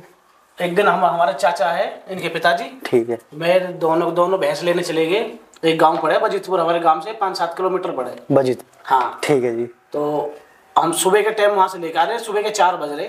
एक 0.59 0.75
दिन 0.75 0.87
हम 0.87 1.05
हमारे 1.05 1.33
चाचा 1.33 1.71
है 1.71 2.05
इनके 2.11 2.29
पिताजी। 2.29 2.65
ठीक 2.87 3.09
है। 3.11 3.19
मैं 3.35 3.79
दोनों 3.79 4.15
दोनों 4.15 4.39
भैंस 4.41 4.63
लेने 4.63 4.83
चले 4.83 5.07
गए। 5.07 5.71
एक 5.71 5.79
गाँव 5.79 5.99
पड़े 5.99 6.19
बजीतपुर 6.19 6.61
हमारे 6.61 6.81
गाँव 6.81 7.01
से 7.01 7.13
पाँच 7.13 7.37
सात 7.39 7.57
किलोमीटर 7.57 7.91
पड़े। 7.91 8.17
बजित 8.33 8.63
हाँ। 8.85 9.21
ठीक 9.25 9.45
है 9.45 9.55
जी। 9.57 9.65
तो 9.93 10.35
हम 10.77 10.93
सुबह 10.95 11.23
के 11.23 11.31
टाइम 11.33 11.51
वहाँ 11.51 11.69
से 11.69 11.79
लेकर 11.79 11.99
आ 11.99 12.05
रहे 12.05 12.19
सुबह 12.19 12.43
के 12.43 12.51
चार 12.51 12.77
बज 12.77 12.93
रहे। 12.93 13.09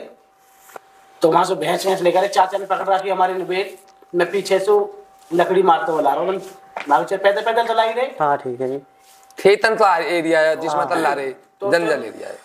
तो 1.21 1.31
वहाँ 1.31 1.43
से 1.45 1.55
भैंस 1.55 1.85
भैंस 1.87 2.01
लेकर 2.01 2.27
चाचा 2.27 2.57
ने 2.57 2.65
पकड़ 2.65 2.87
रखी 2.87 3.09
हमारे 3.09 3.33
बेट 3.45 3.77
मैं 4.13 4.29
पीछे 4.31 4.59
से 4.59 4.79
लकड़ी 5.33 5.63
मारते 5.63 5.91
हुए 5.91 6.03
ला 6.03 6.13
रहा 6.13 6.23
हूँ। 6.23 6.39
पैदल 7.17 7.41
पैदल 7.41 7.67
चला 7.67 7.83
ही 7.83 7.93
रहे। 7.93 8.05
हाँ 8.19 8.37
ठीक 8.37 8.61
है 8.61 8.67
जी। 8.67 8.77
खेतन 9.37 9.75
तो 9.75 9.85
एरिया 9.85 10.39
है 10.39 10.55
जिसमें 10.61 10.87
तल्ला 10.89 11.13
रहे 11.13 11.29
जंगल 11.63 12.03
एरिया 12.03 12.27
है। 12.27 12.43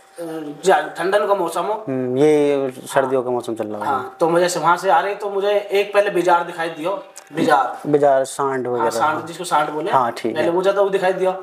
ठंडन 0.95 1.27
का 1.27 1.35
मौसम 1.35 1.65
हो। 1.65 1.75
हम्म, 1.89 2.17
ये 2.19 2.71
सर्दियों 2.87 3.23
का 3.23 3.31
मौसम 3.31 3.55
चल 3.55 3.67
रहा 3.67 3.81
है। 3.81 3.87
हाँ 3.87 4.17
तो 4.21 4.29
मुझे 4.29 4.49
से 4.49 4.61
वहाँ 4.61 4.77
से 4.77 4.91
आ 4.91 5.01
रहे 5.01 5.15
तो 5.15 5.31
मुझे 5.31 5.51
एक 5.51 5.93
पहले 5.95 6.11
बिजार 6.11 6.45
दिखाई 6.45 6.69
दियो। 6.71 6.93
बिजार। 7.35 7.79
बाज़ार 7.87 8.25
सांड 8.25 8.67
हाँ 8.67 8.75
वगैरह। 8.75 8.91
सांड 8.91 9.25
जिसको 9.27 9.45
सांड 9.45 9.71
बोले। 9.71 9.91
हाँ, 9.91 10.11
ठीक 10.13 10.37
है। 10.37 10.43
पहले 10.43 10.63
जाता 10.63 10.83
वो 10.83 10.89
दिखाई 10.89 11.13
दिया। 11.13 11.37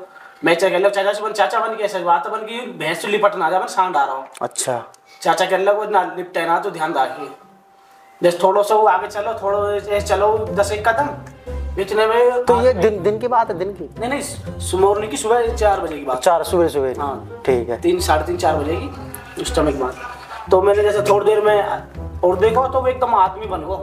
मैं 0.44 0.54
चाचा 0.54 0.88
चाचा 0.88 1.12
से 1.12 1.22
बन 1.22 1.32
चाचा 1.32 1.60
बन 1.60 1.76
के 1.76 1.84
ऐसा 1.84 1.98
बात 2.00 2.26
बन 2.28 2.46
की 2.46 2.60
भैंस 2.78 3.02
से 3.02 3.08
लिपट 3.08 3.36
ना 3.36 3.50
जा 3.50 3.66
सांड 3.66 3.96
आ 3.96 4.04
रहा 4.04 4.14
हूँ। 4.14 4.26
अच्छा। 4.42 4.84
चाचा 5.22 5.46
कह 5.46 5.58
लो 5.58 5.84
ना 5.90 6.02
लिपटे 6.16 6.46
ना 6.46 6.58
तो 6.60 6.70
ध्यान 6.70 6.94
रखिए 6.94 7.28
जैसे 8.20 8.38
थोड़ा 8.42 8.62
सा 8.62 8.74
वो 8.74 8.86
आगे 8.88 9.08
चलो 9.08 9.32
थोड़ा 9.42 9.58
ऐसे 9.74 10.00
चलो 10.06 10.36
दस 10.50 10.72
एक 10.72 10.88
कदम। 10.88 11.80
इतने 11.80 12.06
में 12.06 12.44
तो 12.44 12.60
ये 12.62 12.72
दिन 12.74 13.02
दिन 13.02 13.18
की 13.18 13.28
बात 13.28 13.50
है 13.50 13.58
दिन 13.58 13.72
की? 13.72 13.88
नहीं 13.98 14.10
नहीं 14.10 14.80
मॉर्निंग 14.80 15.10
की 15.10 15.16
सुबह 15.16 15.54
चार 15.54 15.80
बजे 15.80 15.98
की 15.98 16.04
बात। 16.04 16.22
चार 16.22 16.42
सुबह 16.44 16.68
सुबह। 16.68 17.00
हाँ। 17.00 17.42
ठीक 17.46 17.68
है। 17.68 17.80
तीन 17.80 18.00
साढ़े 18.00 18.24
तीन 18.26 18.36
चार 18.36 18.56
बजे 18.56 18.76
की 18.76 19.42
उस 19.42 19.54
समय 19.54 19.72
की 19.72 19.78
बात। 19.78 20.50
तो 20.50 20.60
मैंने 20.62 20.82
जैसे 20.82 21.02
थोड़ी 21.02 21.26
देर 21.26 21.40
में 21.40 22.20
और 22.20 22.38
देखो 22.38 22.66
तो 22.68 22.80
वो 22.80 22.86
एकदम 22.88 23.14
आदमी 23.14 23.46
बन 23.46 23.62
गो 23.62 23.76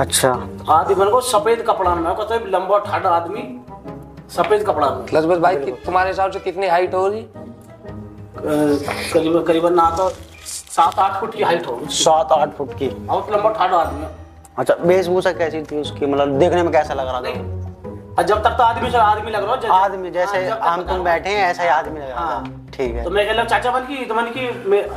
अच्छा। 0.00 0.30
आदमी 0.68 0.94
बन 0.94 1.10
गो 1.10 1.20
सफ़ेद 1.22 1.64
कपड़ा 1.68 1.94
में। 1.94 2.14
कहते 2.14 2.50
लंबा 2.50 2.78
ठाडा 2.86 3.10
आदमी 3.10 3.42
सफ़ेद 4.30 4.64
कपड़ा 4.66 4.90
में। 4.90 5.06
लजबत 5.14 5.38
भाई 5.38 5.56
तुम्हारे 5.56 6.10
हिसाब 6.10 6.30
से 6.30 6.40
कितनी 6.40 6.66
हाइट 6.68 6.94
होगी? 6.94 7.26
करीबन 8.38 9.42
करीबन 9.42 9.74
ना 9.74 9.90
तो 9.96 10.08
सात 10.46 10.98
आठ 10.98 11.20
फुट 11.20 11.34
की 11.36 11.42
हाइट 11.42 11.66
होगी 11.66 11.94
सात 11.94 12.32
आठ 12.32 12.56
फुट 12.56 12.72
की। 12.78 12.88
बहुत 12.88 13.30
लंबा 13.32 13.50
ठाडा 13.52 13.76
आदमी 13.76 14.02
है। 14.02 14.10
अच्छा 14.58 14.74
वेशभूषा 14.80 15.32
कैसी 15.34 15.62
थी 15.62 15.80
उसकी? 15.80 16.06
मतलब 16.06 16.38
देखने 16.38 16.62
में 16.62 16.72
कैसा 16.72 16.94
लग 16.94 17.08
रहा 17.08 17.20
था? 17.20 18.22
जब 18.22 18.42
तक 18.44 18.56
तो 18.58 18.62
आदमी 18.62 18.90
से 18.90 18.98
आदमी 18.98 19.30
लग 19.30 19.44
रहा 19.44 19.54
हो 19.54 19.74
आदमी 19.74 20.10
जैसे 20.10 20.38
हाँ, 20.48 20.58
हम 20.66 20.82
तुम 20.82 21.02
बैठे 21.04 21.30
हैं 21.30 21.48
ऐसा 21.48 21.62
ही 21.62 21.68
आदमी 21.68 22.00
लग 22.00 22.08
रहा 22.08 22.20
हाँ। 22.20 22.68
ठीक 22.74 22.94
है। 22.94 23.04
तो 23.04 23.10
मैं 23.10 23.26
कह 23.26 23.32
रहा 23.32 23.44
चाचा 23.44 23.70
बन 23.70 23.80
की 23.86 24.04
तो 24.04 24.14
मन 24.14 24.30
की 24.36 24.48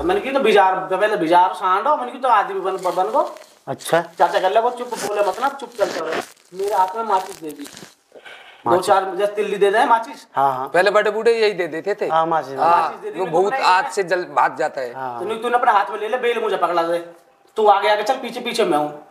मन 0.08 0.20
की 0.24 0.32
तो 0.32 0.40
बिजार 0.40 0.76
पहले 0.92 1.18
बिजार 1.18 1.54
सांड 1.56 1.88
हो 1.88 1.96
मन 1.98 2.10
की 2.12 2.20
तो 2.20 2.28
आदमी 2.30 2.60
बन 2.60 2.78
बन 2.96 3.12
गो। 3.12 3.30
अच्छा। 3.68 4.02
चाचा 4.20 4.40
कह 4.40 4.50
लगा 4.50 4.70
चुप 4.80 4.94
बोले 5.06 5.28
मत 5.28 5.42
ना 5.42 5.50
चुप 5.60 5.70
चलते 5.80 6.00
रहे 6.00 6.22
मेरे 6.54 6.76
हाथ 6.76 6.96
में 6.98 7.04
माचिस 7.04 7.42
दे 7.42 7.50
दी। 7.50 7.68
दो 8.66 8.78
चार 8.78 9.06
जैसे 9.16 9.34
तिल्ली 9.36 9.58
दे 9.58 9.70
दे 9.72 9.86
माचिस? 9.86 10.26
हाँ 10.36 10.52
हाँ। 10.54 10.68
पहले 10.70 10.92
बड़े 10.92 11.12
बूढ़े 11.12 11.34
यही 11.34 11.54
दे 11.54 11.68
देते 11.68 11.94
थे। 12.02 12.08
हाँ 12.10 12.26
माचिस 12.26 12.60
हाँ 12.60 13.02
वो 13.16 13.26
बहुत 13.26 13.54
घूम 13.54 13.64
आज 13.66 13.92
से 13.92 14.04
जल 14.04 14.24
भाग 14.36 14.56
जाता 14.58 14.82
है। 14.82 14.94
हाँ। 14.94 15.20
तो 15.20 15.26
नहीं 15.26 15.42
तूने 15.42 15.58
अपने 15.58 15.72
हाथ 15.72 15.92
में 15.92 16.00
ले 16.00 16.08
ले 16.08 16.18
बेल 16.18 16.42
मुझे 16.42 16.58
पकड़ा 16.58 16.84
दे। 16.84 16.98
तू 17.58 17.68
आगे 17.68 17.90
आगे 17.90 18.04
चल 18.04 18.18
पीछे 18.18 18.40
पीछे 18.40 18.66
मैं 18.66 18.78
हूँ। 18.78 19.06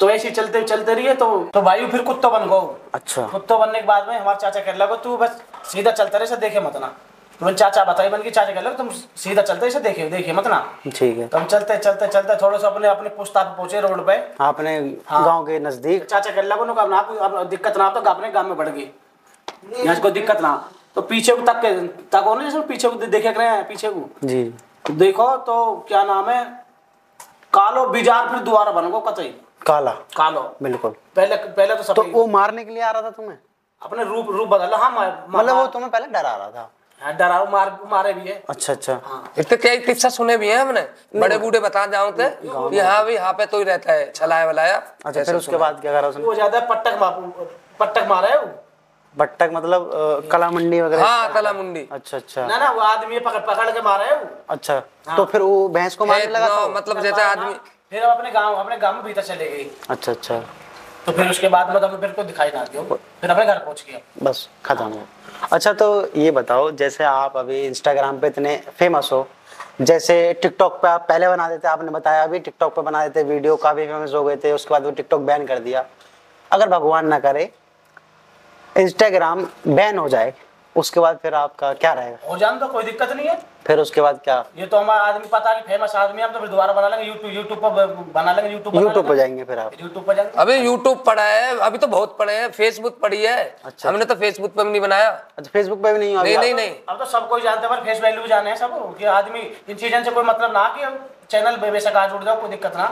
तो 0.00 0.10
ऐसे 0.10 0.30
चलते 0.30 0.62
चलते 0.62 0.94
रहिए 0.94 1.14
तो 1.14 1.26
तो 1.54 1.62
भाई 1.62 1.86
फिर 1.86 2.02
कुत्तो 2.02 2.30
बन 2.30 2.46
गो। 2.48 2.60
अच्छा। 2.94 3.26
कुत्ता 3.28 3.56
बनने 3.58 3.80
के 3.80 3.86
बाद 3.86 4.08
में 4.08 4.18
हमारे 4.18 4.38
चाचा 4.38 4.60
कह 4.60 4.76
लगा 4.76 4.96
तू 4.96 5.16
बस 5.16 5.42
सीधा 5.72 5.90
चलता 5.90 6.18
रहे 6.18 6.26
से 6.26 6.36
देखे 6.36 6.60
मत 6.60 6.76
ना। 6.76 6.86
तो 6.86 7.11
मैंने 7.42 7.56
चाचा 7.58 7.84
बताई 7.84 8.08
बन 8.08 8.22
की 8.22 8.30
चाचा 8.30 8.52
कह 8.52 8.72
तुम 8.74 8.88
सीधा 9.16 9.42
चलते 9.42 9.66
इसे 9.66 9.80
देखे 9.80 10.08
देखिए 10.10 10.34
मत 10.34 10.46
ना। 10.46 10.58
ठीक 10.86 11.18
है। 11.18 11.26
तो 11.28 11.38
हम 11.38 11.44
चलते 11.46 11.76
चलते 11.78 12.06
चलते 12.08 12.36
थोड़ा 12.42 12.58
सा 12.58 12.68
अपने 12.68 12.88
अपने 12.88 13.08
पुस्ता 13.12 13.42
पे 13.42 13.56
पहुँचे 13.56 13.80
रोड 13.80 14.06
पे। 14.06 14.16
आपने 14.40 14.76
हाँ। 15.08 15.24
गाँव 15.24 15.44
के 15.46 15.58
नज़दीक? 15.60 16.04
चाचा 16.04 16.30
कह 16.30 16.42
लगा 16.42 16.86
ना 16.86 16.96
आप 16.96 17.46
दिक्कत 17.50 17.78
ना 17.78 17.88
तो 17.90 18.00
अपने 18.00 18.30
गाँव 18.30 18.48
में 18.48 18.56
बढ़ 18.56 18.68
गई 18.68 18.90
यहाँ 19.76 19.96
कोई 20.00 20.10
दिक्कत 20.12 20.40
ना 20.40 20.52
तो 20.96 21.02
पीछे 21.02 21.34
को 21.36 21.42
तक 21.42 21.60
के 21.60 21.70
तक 22.12 22.24
हो 22.26 22.34
ना 22.34 22.42
जैसे 22.44 22.60
पीछे 22.66 22.88
को 22.88 23.06
देखे 23.06 23.30
रहे 23.30 23.48
हैं 23.48 23.66
पीछे 23.68 23.90
को। 23.90 24.08
जी। 24.24 24.42
तो 24.86 24.92
देखो 24.94 25.36
तो 25.38 25.54
क्या 25.88 26.02
नाम 26.04 26.28
है? 26.30 26.44
कालो 27.52 27.86
बिजार 27.86 28.28
फिर 28.28 28.38
दोबारा 28.40 28.72
बन 28.72 28.90
गो 28.90 29.00
कतई 29.00 29.28
काला। 29.66 29.90
कालो। 30.16 30.42
बिल्कुल। 30.62 30.90
पहले 31.16 31.36
पहले 31.36 31.74
तो 31.76 31.94
तो 31.94 32.02
वो 32.12 32.26
मारने 32.28 32.64
के 32.64 32.70
लिए 32.70 32.82
आ 32.82 32.90
रहा 32.90 33.02
था 33.02 33.10
तुम्हें? 33.12 33.38
अपने 33.82 34.04
रूप 34.04 34.30
रूप 34.30 34.48
बदला 34.48 34.76
हाँ 34.76 34.90
मतलब 35.28 35.56
वो 35.56 35.66
तुम्हें 35.68 35.90
पहले 35.90 36.06
डरा 36.08 36.34
रहा 36.36 36.50
था? 36.50 36.70
हाँ 37.02 37.12
डराओ 37.16 37.46
मार 37.50 37.70
मारे 37.90 38.12
भी 38.12 38.28
है। 38.28 38.42
अच्छा 38.50 38.72
अच्छा। 38.72 39.00
इतने 39.38 39.56
कई 39.58 39.78
किस्सा 39.86 40.08
सुने 40.08 40.36
भी 40.36 40.48
हैं 40.48 40.58
हमने? 40.58 40.80
बड़े 41.16 41.38
बूढ़े 41.38 41.60
बता 41.60 41.84
जाओ 41.86 42.10
थे 42.12 42.28
कि 42.40 42.48
हाँ 42.48 43.02
भाई 43.04 43.14
यहाँ 43.14 43.32
पे 43.32 43.46
तो 43.46 43.58
ही 43.58 43.64
रहता 43.64 43.92
है 43.92 44.10
छलाया 44.12 44.46
वलाया। 44.46 44.76
अच्छा 45.06 45.22
फिर 45.22 45.34
उसके 45.34 45.56
बाद 45.56 45.80
क्या 45.80 45.92
करा 45.92 46.08
उसने? 46.08 46.22
वो 46.24 46.34
ज़्यादा 46.34 46.60
पट्टक 46.70 46.98
मार 47.00 47.20
पट्टक 47.80 48.06
मारा 48.08 48.28
है 48.28 48.38
वो। 48.38 48.50
बट्टक 49.16 49.50
मतलब 49.52 50.28
कला 50.32 50.50
मंडी 50.50 50.80
वगैरह? 50.80 51.04
हाँ 51.04 51.32
कला 51.32 51.52
मुंडी 51.52 51.86
अच्छा 51.92 52.16
अच्छा। 52.16 52.46
ना 52.46 52.58
ना 52.58 52.70
वो 52.70 52.80
आदमी 52.82 53.18
पकड़ 53.20 53.40
पकड़ 53.46 53.70
के 53.70 53.80
मारा 53.82 54.04
है 54.04 54.16
वो। 54.16 54.28
अच्छा 54.50 54.82
हाँ। 55.08 55.16
तो 55.16 55.24
फिर 55.24 55.40
वो 55.42 55.68
भैंस 55.68 55.96
को 55.96 56.06
मारने 56.06 56.26
लगा 56.28 56.48
था 56.48 56.66
मतलब 56.70 57.00
जैसे 57.02 57.22
आदमी 57.22 57.54
फिर 57.90 58.02
अपने 58.04 58.30
गाँव 58.30 58.54
अपने 58.56 58.76
गाँव 58.76 58.94
में 58.94 59.04
भीतर 59.04 59.22
चले 59.22 59.48
गए। 59.48 59.70
अच्छा 59.90 60.12
अच्छा। 60.12 60.42
तो 61.06 61.12
फिर 61.12 61.30
उसके 61.30 61.48
बाद 61.48 61.74
मतलब 61.74 62.00
फिर 62.00 62.10
को 62.10 62.22
दिखाई 62.24 62.50
ना 62.54 62.64
दियो। 62.64 62.82
फिर 63.20 63.30
अपने 63.30 63.44
घर 63.44 63.58
पहुँच 63.58 63.84
गया। 63.88 63.98
बस, 64.22 64.48
खत्म 64.64 64.84
हो। 64.84 65.06
अच्छा 65.52 65.72
तो 65.72 66.16
ये 66.16 66.30
बताओ, 66.30 66.70
जैसे 66.72 67.04
आप 67.04 67.36
अभी 67.36 67.60
इंस्टाग्राम 67.60 68.18
पे 68.18 68.26
इतने 68.26 68.56
फ़ेमस 68.78 69.08
हो, 69.12 69.26
जैसे 69.80 70.32
टिकटॉक 70.42 70.78
पे 70.82 70.88
आप 70.88 71.06
पहले 71.08 71.28
बना 71.28 71.48
देते, 71.48 71.68
आपने 71.68 71.90
बताया, 71.90 72.22
अभी 72.22 72.38
टिकटॉक 72.38 72.74
पे 72.74 72.82
बना 72.82 73.06
देते 73.08 73.22
वीडियो 73.24 73.56
काफ़ी 73.56 73.86
फ़ेमस 73.86 74.14
हो 74.14 74.22
गए 74.24 74.36
थे, 74.36 74.52
उसके 74.52 74.70
बाद 74.70 74.84
वो 74.84 74.90
टिकटॉक 74.90 75.20
बैन 75.20 75.46
कर 75.46 75.58
दिया। 75.58 75.84
अगर 76.50 76.68
भगवान 76.68 77.06
ना 77.06 77.18
करे 77.18 77.50
इंस्टाग्राम 78.76 79.46
बैन 79.66 79.98
हो 79.98 80.08
जाए 80.08 80.32
उसके 80.76 81.00
बाद 81.00 81.18
फिर 81.22 81.34
आपका 81.34 81.72
क्या 81.74 81.92
रहेगा? 81.92 82.28
हो 82.28 82.36
जान 82.38 82.58
तो 82.58 82.66
कोई 82.68 82.84
दिक्कत 82.84 83.10
नहीं 83.12 83.26
है। 83.28 83.40
फिर 83.66 83.78
उसके 83.78 84.00
बाद 84.00 84.20
क्या? 84.24 84.36
ये 84.56 84.66
तो 84.66 84.76
हमारा 84.76 85.02
आदमी 85.04 85.26
पता 85.32 85.50
है 85.50 85.60
फ़ेमस 85.62 85.94
आदमी 85.96 86.22
हम 86.22 86.32
तो 86.32 86.40
फिर 86.40 86.48
दोबारा 86.48 86.72
बना 86.72 86.88
लेंगे 86.88 87.06
यूट्यूब 87.06 87.32
यूट्यूब 87.32 87.58
पर 87.64 87.86
बना 88.14 88.32
लेंगे 88.32 88.50
यूट्यूब 88.52 88.74
यूट्यूब 88.74 89.08
पे 89.08 89.16
जाएँगे 89.16 89.44
फिर 89.44 89.58
आप। 89.58 89.72
यूट्यूब 89.80 90.04
पर 90.06 90.14
जाएँगे। 90.16 90.40
अभी 90.42 90.56
यूट्यूब 90.56 91.02
पड़ा 91.06 91.24
है 91.24 91.58
अभी 91.58 91.78
तो 91.78 91.86
बहुत 91.86 92.16
पड़े 92.18 92.34
हैं 92.34 92.50
फेसबुक 92.52 92.98
पड़ी 93.00 93.22
है। 93.24 93.36
अच्छा। 93.64 93.88
हमने 93.88 94.04
तो 94.04 94.14
फेसबुक 94.14 94.54
पे 94.56 94.64
भी 94.64 94.70
नहीं 94.70 94.80
बनाया। 94.80 95.10
अच्छा 95.10 95.50
फेसबुक 95.52 95.82
पे 95.82 95.92
भी 95.92 95.98
नहीं 95.98 96.16
हो 96.16 96.22
नहीं 96.22 96.38
नहीं 96.38 96.54
नहीं। 96.54 96.74
अब 96.88 96.98
तो 96.98 97.04
सब 97.04 97.28
कोई 97.28 97.40
जानते 97.40 97.66
हैं 97.66 97.76
पर 97.76 97.84
फेस 97.84 98.00
वैल्यू 98.02 98.26
जाने 98.26 98.50
हैं 98.50 98.56
सब 98.56 98.96
कि 98.98 99.04
आदमी 99.18 99.40
इन 99.68 99.76
चीज़ों 99.76 100.02
से 100.04 100.10
कोई 100.10 100.24
मतलब 100.24 100.52
ना 100.52 100.66
कि 100.76 100.82
हम 100.82 100.98
चैनल 101.30 101.56
बेशक 101.70 101.96
आज 101.96 102.12
उड़ 102.12 102.24
जाओ 102.24 102.40
कोई 102.40 102.50
दिक्कत 102.50 102.76
ना। 102.76 102.90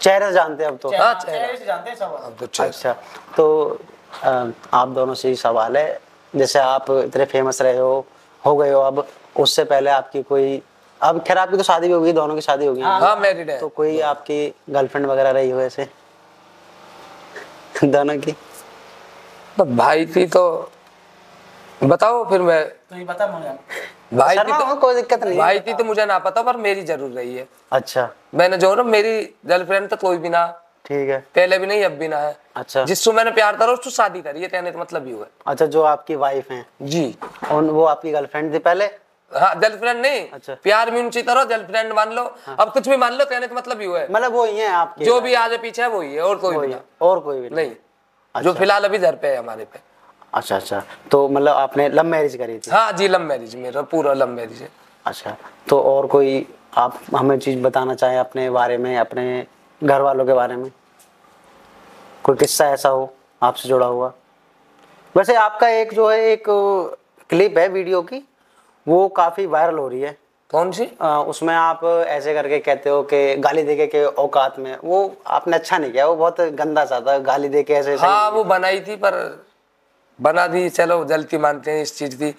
चेहरे 0.00 0.32
जानते 0.32 0.64
हैं 0.64 0.70
अब 0.70 0.78
तो। 0.82 0.96
हाँ, 0.96 1.14
चेहरे 1.14 1.56
से 1.56 1.64
जानते 1.64 1.90
हैं 1.90 1.96
सब। 1.96 2.20
अब 2.24 2.36
तो 2.40 2.64
अच्छा 2.64 2.92
तो 3.36 3.80
आप 4.74 4.88
दोनों 4.88 5.14
से 5.14 5.28
ही 5.28 5.34
सवाल 5.36 5.76
है। 5.76 5.88
जैसे 6.36 6.58
आप 6.58 6.90
इतने 6.90 7.24
फ़ेमस 7.24 7.62
रहे 7.62 7.76
हो 7.78 8.06
हो 8.46 8.56
गए 8.56 8.70
हो 8.72 8.80
अब 8.80 9.06
उससे 9.36 9.64
पहले 9.64 9.90
आपकी 9.90 10.22
कोई 10.22 10.62
अब 11.00 11.22
खैर 11.22 11.38
आपकी 11.38 11.56
तो 11.56 11.62
शादी 11.62 11.88
भी 11.88 11.94
होगी 11.94 12.12
दोनों 12.12 12.34
की 12.34 12.40
शादी 12.40 12.66
होगी। 12.66 12.80
हाँ 12.82 13.16
मैरिड 13.16 13.50
है। 13.50 13.58
तो 13.60 13.68
कोई 13.68 14.00
आपकी 14.00 14.54
गर्लफ्रेंड 14.70 15.06
वगैरह 15.06 15.30
रही 15.30 15.50
हो 15.50 15.60
ऐसे? 15.60 15.88
दोनों 17.84 18.18
की? 18.18 18.32
तो 19.58 19.64
भाई 19.64 20.06
थी 20.06 20.26
तो 20.26 20.70
बताओ 21.84 22.24
फिर 22.30 22.42
मैं। 22.42 22.64
तो 22.68 22.96
ये 22.96 23.04
बता 23.04 23.26
मुझे? 23.26 23.54
भाई 24.14 24.36
थी 24.36 24.52
तो 24.52 24.74
कोई 24.74 24.94
दिक्कत 24.94 25.24
नहीं 25.24 25.38
भाई 25.38 25.60
थी 25.60 25.74
तो 25.74 25.84
मुझे 25.84 26.06
ना 26.06 26.18
पता 26.18 26.42
पर 26.42 26.56
मेरी 26.56 26.82
ज़रूर 26.82 27.10
रही 27.10 27.36
है। 27.36 27.48
अच्छा। 27.72 28.08
मैंने 28.34 28.56
जो 28.58 28.74
ना 28.74 28.82
मेरी 28.82 29.20
गर्लफ्रेंड 29.46 29.88
तो 29.88 29.96
कोई 29.96 30.16
भी 30.16 30.28
ना 30.28 30.44
ठीक 30.84 31.08
है। 31.10 31.18
पहले 31.34 31.58
भी 31.58 31.66
नहीं 31.66 31.84
अब 31.84 31.92
भी 31.92 32.08
ना 32.08 32.18
है। 32.18 32.36
अच्छा। 32.56 32.84
जिससे 32.84 33.12
मैंने 33.12 33.30
प्यार 33.30 33.56
करा 33.56 33.72
उसको 33.72 33.90
शादी 33.90 34.20
करी 34.22 34.42
है 34.42 34.48
कहने 34.48 34.70
का 34.70 34.78
मतलब 34.80 35.06
ही 35.06 35.12
हुआ 35.12 35.26
अच्छा 35.46 35.66
जो 35.66 35.82
आपकी 35.82 36.14
वाइफ 36.16 36.50
हैं। 36.50 36.64
जी। 36.82 37.14
उन 37.52 37.70
वो 37.70 37.84
आपकी 37.84 38.10
गर्लफ्रेंड 38.10 38.54
थी 38.54 38.58
पहले? 38.58 38.84
हाँ 39.32 39.58
गर्लफ्रेंड 39.60 40.00
नहीं। 40.00 40.28
अच्छा। 40.30 40.54
प्यार 40.62 40.90
भी 40.90 41.00
उनसी 41.00 41.22
तरह 41.22 41.44
गर्लफ्रेंड 41.44 41.92
मान 41.92 42.12
लो। 42.12 42.22
हाँ। 42.46 42.56
अब 42.60 42.72
कुछ 42.72 42.88
भी 42.88 42.96
मान 42.96 43.14
लो 43.14 43.24
कहने 43.24 43.46
का 43.46 43.54
मतलब 43.54 43.80
ही 43.80 43.86
हुआ 43.86 43.98
है। 44.00 44.12
मतलब 44.12 44.32
वो 44.32 44.44
ही 44.44 44.58
है 44.58 44.68
आपके 44.68 45.04
जो 45.04 45.20
भी 45.20 45.34
आगे 45.34 45.56
पीछे 45.58 45.82
है 45.82 45.88
वही 45.88 46.14
है 46.14 46.20
और 46.20 46.36
कोई 46.36 46.66
भी 46.66 46.74
और 47.00 47.20
कोई 47.20 47.40
भी 47.40 47.50
नहीं। 47.50 47.66
नहीं। 47.66 48.42
जो 48.44 48.52
फ़िलहाल 48.52 48.84
अभी 48.84 48.98
घर 48.98 49.16
पे 49.16 49.28
है 49.28 49.36
हमारे 49.36 49.64
पे। 49.64 49.80
अच्छा 50.34 50.56
अच्छा। 50.56 50.82
तो 51.10 51.28
मतलब 51.28 51.54
आपने 51.56 51.88
लव 51.88 52.04
मैरिज 52.04 52.36
करी 52.36 52.58
थी? 52.58 52.70
हाँ 52.70 52.92
जी 52.92 53.08
लव 53.08 53.20
मैरिज 53.20 53.54
मेरा 53.56 53.82
पूरा 53.82 54.12
लव 54.14 54.28
मैरिज 54.28 54.62
है। 54.62 54.68
अच्छा। 55.06 55.36
तो 55.68 55.80
और 55.82 56.06
कोई 56.06 56.46
आप 56.76 56.98
हमें 57.16 57.38
चीज़ 57.38 57.60
बताना 57.62 57.94
चाहें 57.94 58.18
अपने 58.18 58.48
बारे 58.50 58.76
में 58.78 58.96
अपने 58.98 59.46
घर 59.84 60.00
वालों 60.00 60.26
के 60.26 60.32
बारे 60.32 60.56
में? 60.56 60.70
कोई 62.24 62.36
किस्सा 62.36 62.66
ऐसा 62.66 62.88
हो 62.88 63.14
आपसे 63.42 63.68
जुड़ा 63.68 63.86
हुआ? 63.86 64.12
वैसे 65.16 65.34
आपका 65.34 65.68
एक 65.68 65.94
जो 65.94 66.10
है 66.10 66.18
एक 66.20 66.44
क्लिप 67.30 67.58
है 67.58 67.68
वीडियो 67.68 68.02
की 68.02 68.28
वो 68.88 69.08
काफ़ी 69.08 69.46
वायरल 69.46 69.78
हो 69.78 69.88
रही 69.88 70.00
है। 70.00 70.18
कौन 70.50 70.72
सी? 70.72 70.84
अ, 71.00 71.24
उसमें 71.28 71.54
आप 71.54 71.84
ऐसे 71.84 72.34
करके 72.34 72.58
कहते 72.58 72.90
हो 72.90 73.02
कि 73.02 73.36
गाली 73.36 73.62
देके 73.62 73.86
के 73.86 74.04
औकात 74.04 74.58
में 74.58 74.78
वो 74.84 75.16
आपने 75.26 75.56
अच्छा 75.56 75.78
नहीं 75.78 75.92
किया 75.92 76.06
वो 76.06 76.16
बहुत 76.16 76.40
गंदा 76.40 76.84
सा 76.84 77.00
था 77.00 77.18
गाली 77.18 77.48
दे 77.48 77.62
के 77.62 77.74
ऐसे 77.74 77.94
ऐसे 77.94 78.06
हाँ 78.06 78.30
वो 78.30 78.44
बनाई 78.44 78.80
थी 78.80 78.96
पर 78.96 79.44
बना 80.20 80.46
दी 80.46 80.68
चलो 80.68 81.04
गलती 81.04 81.38
मानते 81.38 81.70
हैं 81.70 81.82
इस 81.82 81.98
चीज़ 81.98 82.16
की। 82.16 82.30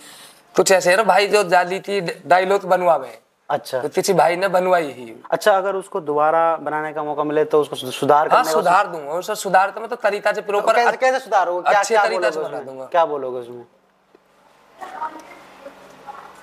कुछ 0.55 0.71
ऐसे 0.71 0.89
है 0.91 0.97
ना 0.97 1.03
भाई 1.03 1.27
जो 1.27 1.43
जाली 1.43 1.79
थी 1.79 2.01
डायलॉग 2.01 2.65
बनवा 2.65 2.97
में। 2.97 3.17
अच्छा। 3.49 3.79
तो 3.81 3.89
किसी 3.89 4.13
भाई 4.13 4.35
ने 4.35 4.47
बनवाई 4.47 4.91
ही। 4.91 5.13
अच्छा 5.31 5.55
अगर 5.57 5.75
उसको 5.75 5.99
दोबारा 6.01 6.55
बनाने 6.57 6.91
का 6.93 7.03
मौका 7.03 7.23
मिले 7.23 7.43
तो 7.45 7.61
उसको 7.61 7.75
सुधार 7.75 8.27
हाँ 8.27 8.29
करने 8.29 8.43
का 8.43 8.51
सुधार 8.51 8.87
दूँगा। 8.87 9.13
उसे 9.13 9.35
सुधार 9.35 9.69
तो 9.69 9.79
मैं 9.79 9.89
तो 9.89 9.95
तरीका 9.97 10.31
से 10.33 10.41
प्रॉपर 10.41 10.73
कैसे 10.75 10.97
कैसे 10.97 11.19
सुधार 11.19 11.47
होगा? 11.47 11.69
क्या 11.69 11.79
अच्छे 11.79 11.97
तरीके 11.97 12.31
से 12.31 12.39
बना 12.39 12.59
दूँगा। 12.59 12.85
क्या 12.85 13.05
बोलोगे 13.05 13.39
उसमें? 13.39 13.65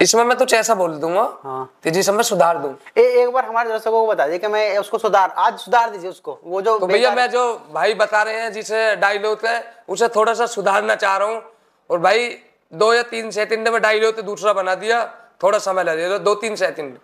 इसमें 0.01 0.23
मैं 0.25 0.37
कुछ 0.39 0.53
ऐसा 0.55 0.75
बोल 0.75 0.95
दूँगा 0.95 1.23
हाँ। 1.43 1.65
कि 1.85 1.91
मैं 2.13 2.23
सुधार 2.23 2.59
दूँ। 2.59 2.75
ए, 2.99 3.03
एक 3.03 3.31
बार 3.33 3.45
हमारे 3.45 3.69
दर्शकों 3.69 3.91
को 3.91 4.07
बता 4.07 4.27
दीजिए 4.27 4.39
कि 4.39 4.49
मैं 4.49 4.79
उसको 4.79 4.99
सुधार 4.99 5.31
आज 5.39 5.59
सुधार 5.59 5.91
दीजिए 5.91 6.11
उसको। 6.11 6.39
वो 6.45 6.61
जो 6.63 6.79
तो 6.79 6.87
भैया 6.87 7.15
मैं 7.15 7.29
जो 7.31 7.45
भाई 7.75 7.95
बता 7.95 8.23
रहे 8.23 8.41
हैं 8.41 8.53
जिसे 8.53 8.97
डायलॉग 8.97 9.47
है 9.47 9.63
उसे 9.89 10.09
थोड़ा 10.09 10.35
सा 10.35 10.47
सुधारना 10.47 10.95
चाह 10.95 11.17
रहा 11.17 11.29
हूँ। 11.29 11.43
और 11.91 11.99
भाई 11.99 12.29
दो 12.73 12.93
या 12.95 13.03
तीन 13.05 13.31
सेकंड 13.31 13.69
में 13.69 13.81
डायलॉग 13.83 14.21
दूसरा 14.23 14.53
बना 14.53 14.75
दिया। 14.75 15.01
थोड़ा 15.41 15.59
समय 15.59 15.83
लगेगा 15.85 16.19
दो 16.19 16.35
तीन 16.35 16.57
सेकंड 16.57 16.99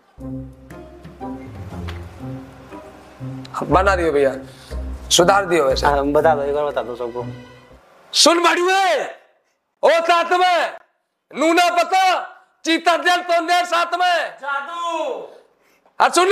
बना 3.65 3.95
दियो 3.97 4.13
भैया 4.13 4.35
सुधार 5.11 5.45
दियो 5.47 5.65
वैसे। 5.65 5.87
हाँ, 5.87 6.07
बता 6.07 6.35
दो 6.35 6.43
एक 6.43 6.55
बार 6.55 6.65
बता 6.65 6.83
दो 6.83 6.95
सबको। 6.97 7.25
सुन 8.13 8.43
बड़ुए 8.43 9.05
ओ 9.83 9.91
साथ 10.03 10.33
में 10.33 10.77
नूना 11.31 11.69
पता 11.77 12.03
चीता 12.65 12.97
जल 12.97 13.21
तो 13.23 13.41
ने 13.41 13.65
साथ 13.67 13.95
में। 13.95 14.39
जादू। 14.41 15.05
और 16.01 16.11
सुन। 16.11 16.29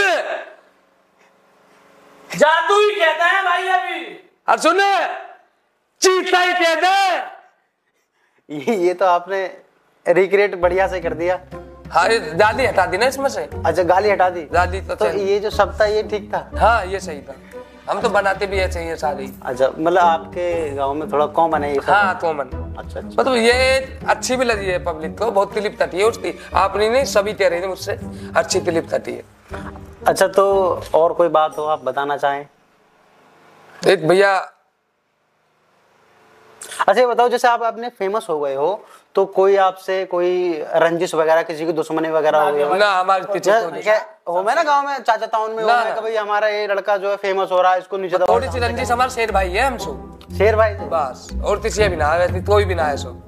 जादू 2.31 2.81
ही 2.81 2.95
कहते 2.97 3.25
हैं 3.25 3.45
भाई 3.45 3.69
अभी। 3.69 4.05
और 4.49 4.59
सुन। 4.59 4.81
चीता 6.03 6.41
ही 6.41 6.53
कह 6.55 6.75
दे 6.77 6.99
ये 8.49 8.77
ये 8.77 8.95
तो 8.95 9.05
आपने 9.07 9.47
रिक्रिएट 10.07 10.55
बढ़िया 10.61 10.87
से 10.89 11.01
कर 11.01 11.15
दिया। 11.15 11.37
हाँ 11.91 12.09
दादी 12.37 12.67
हटा 12.67 12.85
दी 12.87 12.99
ना 12.99 13.07
इसमें 13.07 13.29
से। 13.29 13.49
अच्छा 13.67 13.83
गाली 13.83 14.11
हटा 14.11 14.29
दी? 14.31 14.41
दादी 14.53 14.81
तो, 14.81 14.95
तो 14.95 15.07
ये 15.09 15.39
जो 15.41 15.51
शब्द 15.51 15.81
था 15.81 15.85
ये 15.87 16.03
ठीक 16.11 16.33
था? 16.35 16.51
हाँ 16.59 16.85
ये 16.87 17.01
सही 17.01 17.21
था। 17.21 17.35
हम 17.89 18.01
तो 18.01 18.09
बनाते 18.09 18.47
भी 18.47 18.59
ऐसे 18.59 18.81
ही 18.81 18.87
हैं 18.87 18.97
सारे। 18.97 19.29
अच्छा 19.43 19.69
मतलब 19.69 19.99
आपके 19.99 20.71
गाँव 20.75 20.95
में 20.95 21.11
थोड़ा 21.13 21.27
कॉमन 21.39 21.63
है 21.65 21.73
ये 21.75 21.81
सब? 21.81 21.91
हाँ 21.93 22.19
कॉमन 22.21 22.49
अच्छा 22.79 22.99
अच्छा। 23.01 23.23
मतलब 23.23 23.35
ये 23.37 23.99
अच्छी 24.09 24.37
भी 24.37 24.45
लगी 24.45 24.67
है 24.67 24.79
पब्लिक 24.85 25.19
को 25.19 25.31
बहुत 25.31 25.53
क्लिप 25.53 25.77
तटी 25.81 25.99
है 25.99 26.05
उसकी। 26.05 26.33
आपने 26.55 26.89
नहीं 26.91 27.05
सभी 27.07 27.33
कह 27.33 27.49
रहे 27.49 27.63
थे 27.63 27.67
मुझसे 27.67 27.99
अच्छी 28.37 28.61
तिलिप 28.61 28.89
तटी 28.91 29.13
है 29.13 29.25
अच्छा 30.07 30.27
तो 30.29 30.45
और 30.95 31.13
कोई 31.13 31.29
बात 31.29 31.59
हो 31.59 31.65
आप 31.65 31.83
बताना 31.85 32.17
चाहें? 32.17 32.47
एक 33.89 34.07
भैया 34.09 34.35
अच्छा 36.89 37.01
ये 37.01 37.07
बताओ 37.07 37.29
जैसे 37.29 37.49
आप 37.49 37.63
अपने 37.63 37.89
फ़ेमस 37.89 38.27
हो 38.31 38.39
गए 38.41 38.55
हो 38.55 38.73
तो 39.15 39.25
कोई 39.27 39.57
आपसे 39.57 40.05
कोई 40.05 40.63
रंजिश 40.75 41.15
वगैरह 41.15 41.43
किसी 41.43 41.67
की 41.67 41.73
दुश्मनी 41.73 42.11
वगैरह 42.11 42.39
हो 42.39 42.53
गई 42.53 42.63
हो? 42.63 42.75
ना 42.75 42.91
हमारे 42.93 43.25
पीछे 43.33 43.51
नहीं। 43.67 43.83
क्या- 43.83 44.03
हो 44.29 44.43
मैं 44.43 44.55
ना 44.55 44.63
गाँव 44.63 44.87
में 44.87 44.99
चाचा 44.99 45.27
टाउन 45.27 45.51
में 45.51 45.65
ना, 45.65 45.85
ना। 45.85 46.01
भाई 46.01 46.17
हमारा 46.17 46.49
ये 46.49 46.67
लड़का 46.67 46.97
जो 46.97 47.11
है 47.11 47.17
फ़ेमस 47.17 47.49
हो 47.53 47.63
रहा 47.63 47.73
है 47.73 47.79
इसको 47.79 47.97
नीचे 47.97 48.19
थोड़ी 48.19 48.49
सी 48.49 48.59
रंजिश 48.59 48.91
हमारे 48.91 49.11
शेर 49.11 49.33
भाई 49.33 49.51
है 49.51 49.67
हमसे। 49.67 50.39
शेर 50.39 50.57
भाई? 50.57 50.75
बस 50.75 51.29
और 51.45 51.61
किसी 51.61 51.89
भी 51.89 51.97
ना 51.97 52.15
वैसे 52.17 52.41
कोई 52.41 52.65
भी 52.65 52.75
ना 52.75 52.85
है 52.85 52.97
सो 52.97 53.23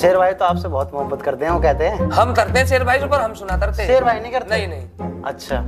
शेर 0.00 0.16
भाई 0.18 0.32
तो 0.32 0.44
आपसे 0.44 0.68
बहुत 0.68 0.94
मोहब्बत 0.94 1.22
करते 1.22 1.44
हैं 1.44 1.52
वो 1.52 1.60
कहते 1.60 1.84
हैं? 1.84 2.10
हम 2.10 2.34
करते 2.34 2.58
हैं 2.58 2.66
शेर 2.66 2.84
भाई 2.84 2.98
पर 2.98 3.20
हम 3.20 3.34
सुना 3.34 3.56
करते 3.58 3.86
शेर 3.86 4.04
भाई 4.04 4.20
नहीं 4.20 4.32
करते? 4.32 4.50
नहीं 4.50 4.68
नहीं। 4.68 5.22
अच्छा। 5.22 5.64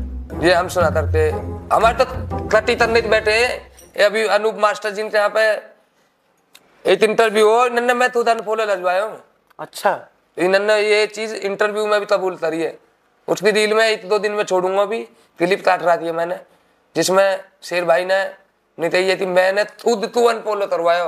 ये 0.47 0.55
हम 0.55 0.69
सुना 0.69 0.91
करते 0.91 1.31
हमारे 1.73 2.05
तो 2.05 2.05
कटी 2.49 2.75
तन्नित 2.75 3.09
बैठे 3.09 3.33
हैं। 3.33 4.07
अभी 4.07 4.27
अनूप 4.27 4.59
मास्टर 4.59 4.91
जी 4.91 5.09
के 5.09 5.19
यहाँ 5.19 5.33
पे 5.37 5.51
एक 6.93 7.03
इंटरव्यू 7.03 7.49
हो 7.51 7.67
इन्होंने 7.67 7.95
मैं 7.95 8.11
तो 8.11 8.23
फॉलो 8.25 8.65
लगवाया 8.65 9.03
हूँ। 9.03 9.19
अच्छा। 9.59 9.99
इन्होंने 10.37 10.79
ये 10.81 11.07
चीज़ 11.07 11.35
इंटरव्यू 11.37 11.87
में 11.87 11.99
भी 12.01 12.07
कबूल 12.07 12.37
करी 12.37 12.63
है। 12.63 12.79
उसकी 13.29 13.53
डील 13.53 13.75
में 13.75 13.85
एक 13.87 14.09
दो 14.09 14.19
दिन 14.19 14.33
में 14.33 14.45
छोड़ूँगा 14.45 14.85
भी। 14.85 15.03
क्लिप 15.41 15.65
काट 15.65 15.83
रहा 15.83 15.97
थी 15.97 16.13
मैंने 16.13 16.39
जिसमें 16.97 17.41
शेर 17.63 17.85
भाई 17.85 18.05
ने 18.05 18.25
नहीं 18.79 18.91
कही 18.91 19.09
ये 19.09 19.17
थी 19.17 19.27
मैंने 19.27 19.65
खुद 19.83 20.11
तू 20.15 20.25
अनफॉलो 20.25 20.67
करवाया। 20.67 21.05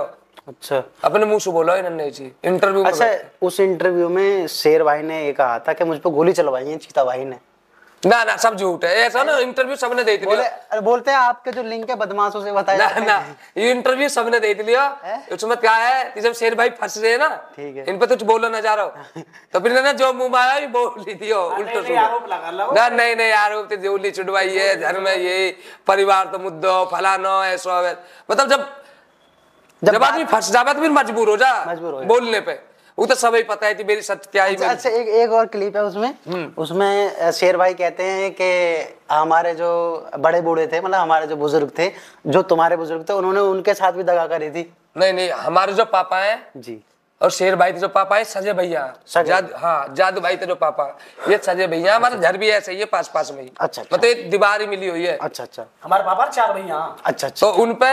अच्छा। 0.49 0.83
अपने 1.05 1.27
मुँह 1.27 1.39
से 1.39 1.51
बोला 1.51 1.77
इन्होंने 1.77 2.07
ये 2.07 2.31
इंटरव्यू 2.45 2.85
अच्छा 2.85 3.07
उस 3.43 3.61
इंटरव्यू 3.61 4.09
में 4.09 4.47
शेर 4.47 4.83
भाई 4.85 5.03
ने 5.03 5.25
ये 5.25 5.33
कहा 5.33 5.59
था 5.59 5.73
कि 5.73 5.85
मुझ 5.85 5.99
पर 5.99 6.11
गोली 6.11 6.33
चलवाई 6.33 6.65
है 6.65 6.77
चीता 6.77 7.05
भाई 7.05 7.25
ने। 7.25 7.39
ना 8.07 8.23
ना 8.25 8.37
सब 8.37 8.57
झूठ 8.57 8.85
है 8.85 8.95
ऐसा 9.01 9.23
ना 9.25 9.37
इंटरव्यू 9.39 9.77
सबने 9.77 10.05
दे 10.05 10.17
बोले 10.19 10.37
दिया 10.37 10.49
अरे 10.71 10.81
बोलते 10.81 11.11
हैं 11.11 11.19
आपके 11.19 11.53
जो 11.53 11.63
लिंक 11.63 11.91
है 11.91 11.97
बदमाशों 11.97 12.43
से 12.45 12.53
बताया 12.53 12.89
ना 12.91 13.01
ना 13.01 13.17
ये 13.57 13.71
इंटरव्यू 13.71 14.09
सबने 14.09 14.41
दे 14.41 14.53
दिया 14.55 14.83
हैं? 15.05 15.29
उसमें 15.33 15.57
क्या 15.57 15.75
है 15.75 16.05
कि 16.11 16.21
जब 16.21 16.33
शेर 16.35 16.55
भाई 16.55 16.71
फंस 16.81 16.99
रहे 16.99 17.17
ना 17.19 17.29
ठीक 17.57 17.77
है। 17.77 17.85
इन 17.89 17.99
पे 17.99 18.07
कुछ 18.07 18.23
बोलो 18.25 18.49
ना 18.49 18.61
जा 18.61 18.75
रहा 18.75 18.85
हो 18.85 19.23
तो 19.53 19.61
फिर 19.61 19.81
ना 19.81 19.93
जो 19.95 20.13
मुँह 20.13 20.31
में 20.31 20.39
आया 20.39 20.57
ये 20.57 20.67
बोल 20.69 21.05
ली 21.07 21.15
दियो 21.15 21.41
उल्टो 21.41 21.81
नहीं, 21.81 21.97
आरोप 21.97 22.29
लगा 22.29 22.51
लो 22.51 22.71
ना 22.73 22.89
नहीं 22.91 23.17
नहीं 23.17 23.33
आरोप 23.33 23.69
तो 23.71 23.77
जोली 23.83 24.11
चुड़वाई 24.11 24.57
है 24.57 24.77
घर 24.77 25.01
में 25.01 25.17
ये 25.17 25.57
परिवार 25.87 26.27
तो 26.27 26.39
मुद्दो 26.39 26.85
फलानो 26.93 27.43
ऐसा। 27.45 27.81
मतलब 28.31 28.49
जब 28.49 28.69
जब 29.83 30.05
आदमी 30.05 30.25
फंस 30.27 30.51
जावे 30.53 30.75
तो 30.75 30.81
फिर 30.81 30.91
मजबूर 30.91 31.29
हो 31.29 31.37
जा 31.37 31.53
मजबूर 31.69 31.93
हो 31.93 32.01
जा। 32.01 32.07
बोलने 32.09 32.41
पे 32.41 32.53
वो 32.99 33.07
तो 33.07 33.15
सभी 33.15 33.43
पता 33.43 33.67
है 33.67 33.75
कि 33.75 33.85
मेरी 33.85 34.03
सच्चाई 34.03 34.55
अच्छा 34.55 34.67
में 34.67 34.73
अच्छा 34.75 34.91
एक 34.91 35.09
एक 35.23 35.31
और 35.33 35.47
क्लिप 35.47 35.77
है 35.77 35.83
उसमें। 35.85 36.09
हम्म। 36.09 36.63
उसमें 36.63 37.31
शेर 37.33 37.57
भाई 37.57 37.75
कहते 37.75 38.03
हैं 38.03 38.31
कि 38.41 38.49
हमारे 39.11 39.55
जो 39.55 39.71
बड़े 40.19 40.41
बूढ़े 40.41 40.67
थे 40.67 40.81
मतलब 40.81 41.01
हमारे 41.01 41.27
जो 41.27 41.37
बुज़ुर्ग 41.37 41.71
थे 41.79 41.91
जो 42.27 42.43
तुम्हारे 42.43 42.77
बुज़ुर्ग 42.77 43.05
थे 43.09 43.13
उन्होंने 43.13 43.41
उनके 43.41 43.75
साथ 43.75 43.93
भी 43.93 44.03
दगा 44.03 44.27
करी 44.27 44.51
थी। 44.51 44.71
नहीं 44.97 45.13
नहीं 45.13 45.31
हमारे 45.31 45.73
जो 45.73 45.85
पापा 45.85 46.21
हैं 46.21 46.37
जी। 46.57 46.81
और 47.21 47.31
शेर 47.31 47.57
भाई 47.57 47.73
थे 47.73 47.79
जो 47.79 47.89
पापा 47.89 48.17
है 48.17 48.25
सजे 48.25 48.53
भैया। 48.53 48.83
जाद 49.17 49.51
हाँ 49.57 49.95
जादू 49.97 50.21
भाई 50.21 50.37
थे 50.37 50.47
जो 50.47 50.55
पापा 50.55 50.87
ये 51.29 51.39
सजे 51.45 51.67
भैया 51.67 51.97
हमारे 51.97 52.17
घर 52.19 52.37
भी 52.37 52.49
ऐसे 52.51 52.73
ही 52.73 52.79
है 52.79 52.85
पास 52.85 53.11
पास 53.15 53.31
में 53.33 53.43
ही। 53.43 53.51
अच्छा, 53.51 53.83
अच्छा। 53.83 53.97
मतलब 53.97 54.05
एक 54.05 54.31
दीवार 54.31 54.61
ही 54.61 54.67
मिली 54.67 54.89
हुई 54.89 55.07
है। 55.07 55.17
अच्छा 55.17 55.45
अच्छा। 55.45 55.67
हमारे 55.85 56.05
पापा 56.05 56.27
चार 56.29 56.53
भैया। 56.53 56.77
अच्छा 57.05 57.27
अच्छा। 57.27 57.47
तो 57.47 57.53
उनपे 57.63 57.93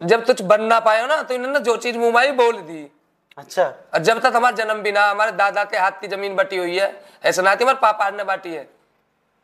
जब 0.00 0.24
कुछ 0.26 0.42
बन 0.42 0.62
ना 0.64 0.80
पाए 0.80 1.00
हो 1.00 1.06
ना 1.06 1.22
तो 1.22 1.34
इन्होंने 1.34 1.60
जो 1.60 1.76
चीज़ 1.76 1.98
मुँह 1.98 2.12
में 2.20 2.36
बोल 2.36 2.56
दी। 2.62 2.90
अच्छा। 3.38 3.64
और 3.94 3.98
जब 3.98 4.18
तक 4.20 4.32
हमारा 4.36 4.56
जन्म 4.56 4.82
भी 4.82 4.92
ना 4.92 5.04
हमारे 5.10 5.32
दादा 5.32 5.64
के 5.64 5.76
हाथ 5.78 6.00
की 6.00 6.08
ज़मीन 6.08 6.34
बटी 6.36 6.56
हुई 6.56 6.76
है 6.78 6.92
ऐसा 7.24 7.42
ना 7.42 7.54
कि 7.54 7.64
हमारे 7.64 7.78
पापा 7.82 8.10
ने 8.10 8.24
बांटी 8.24 8.54
है। 8.54 8.68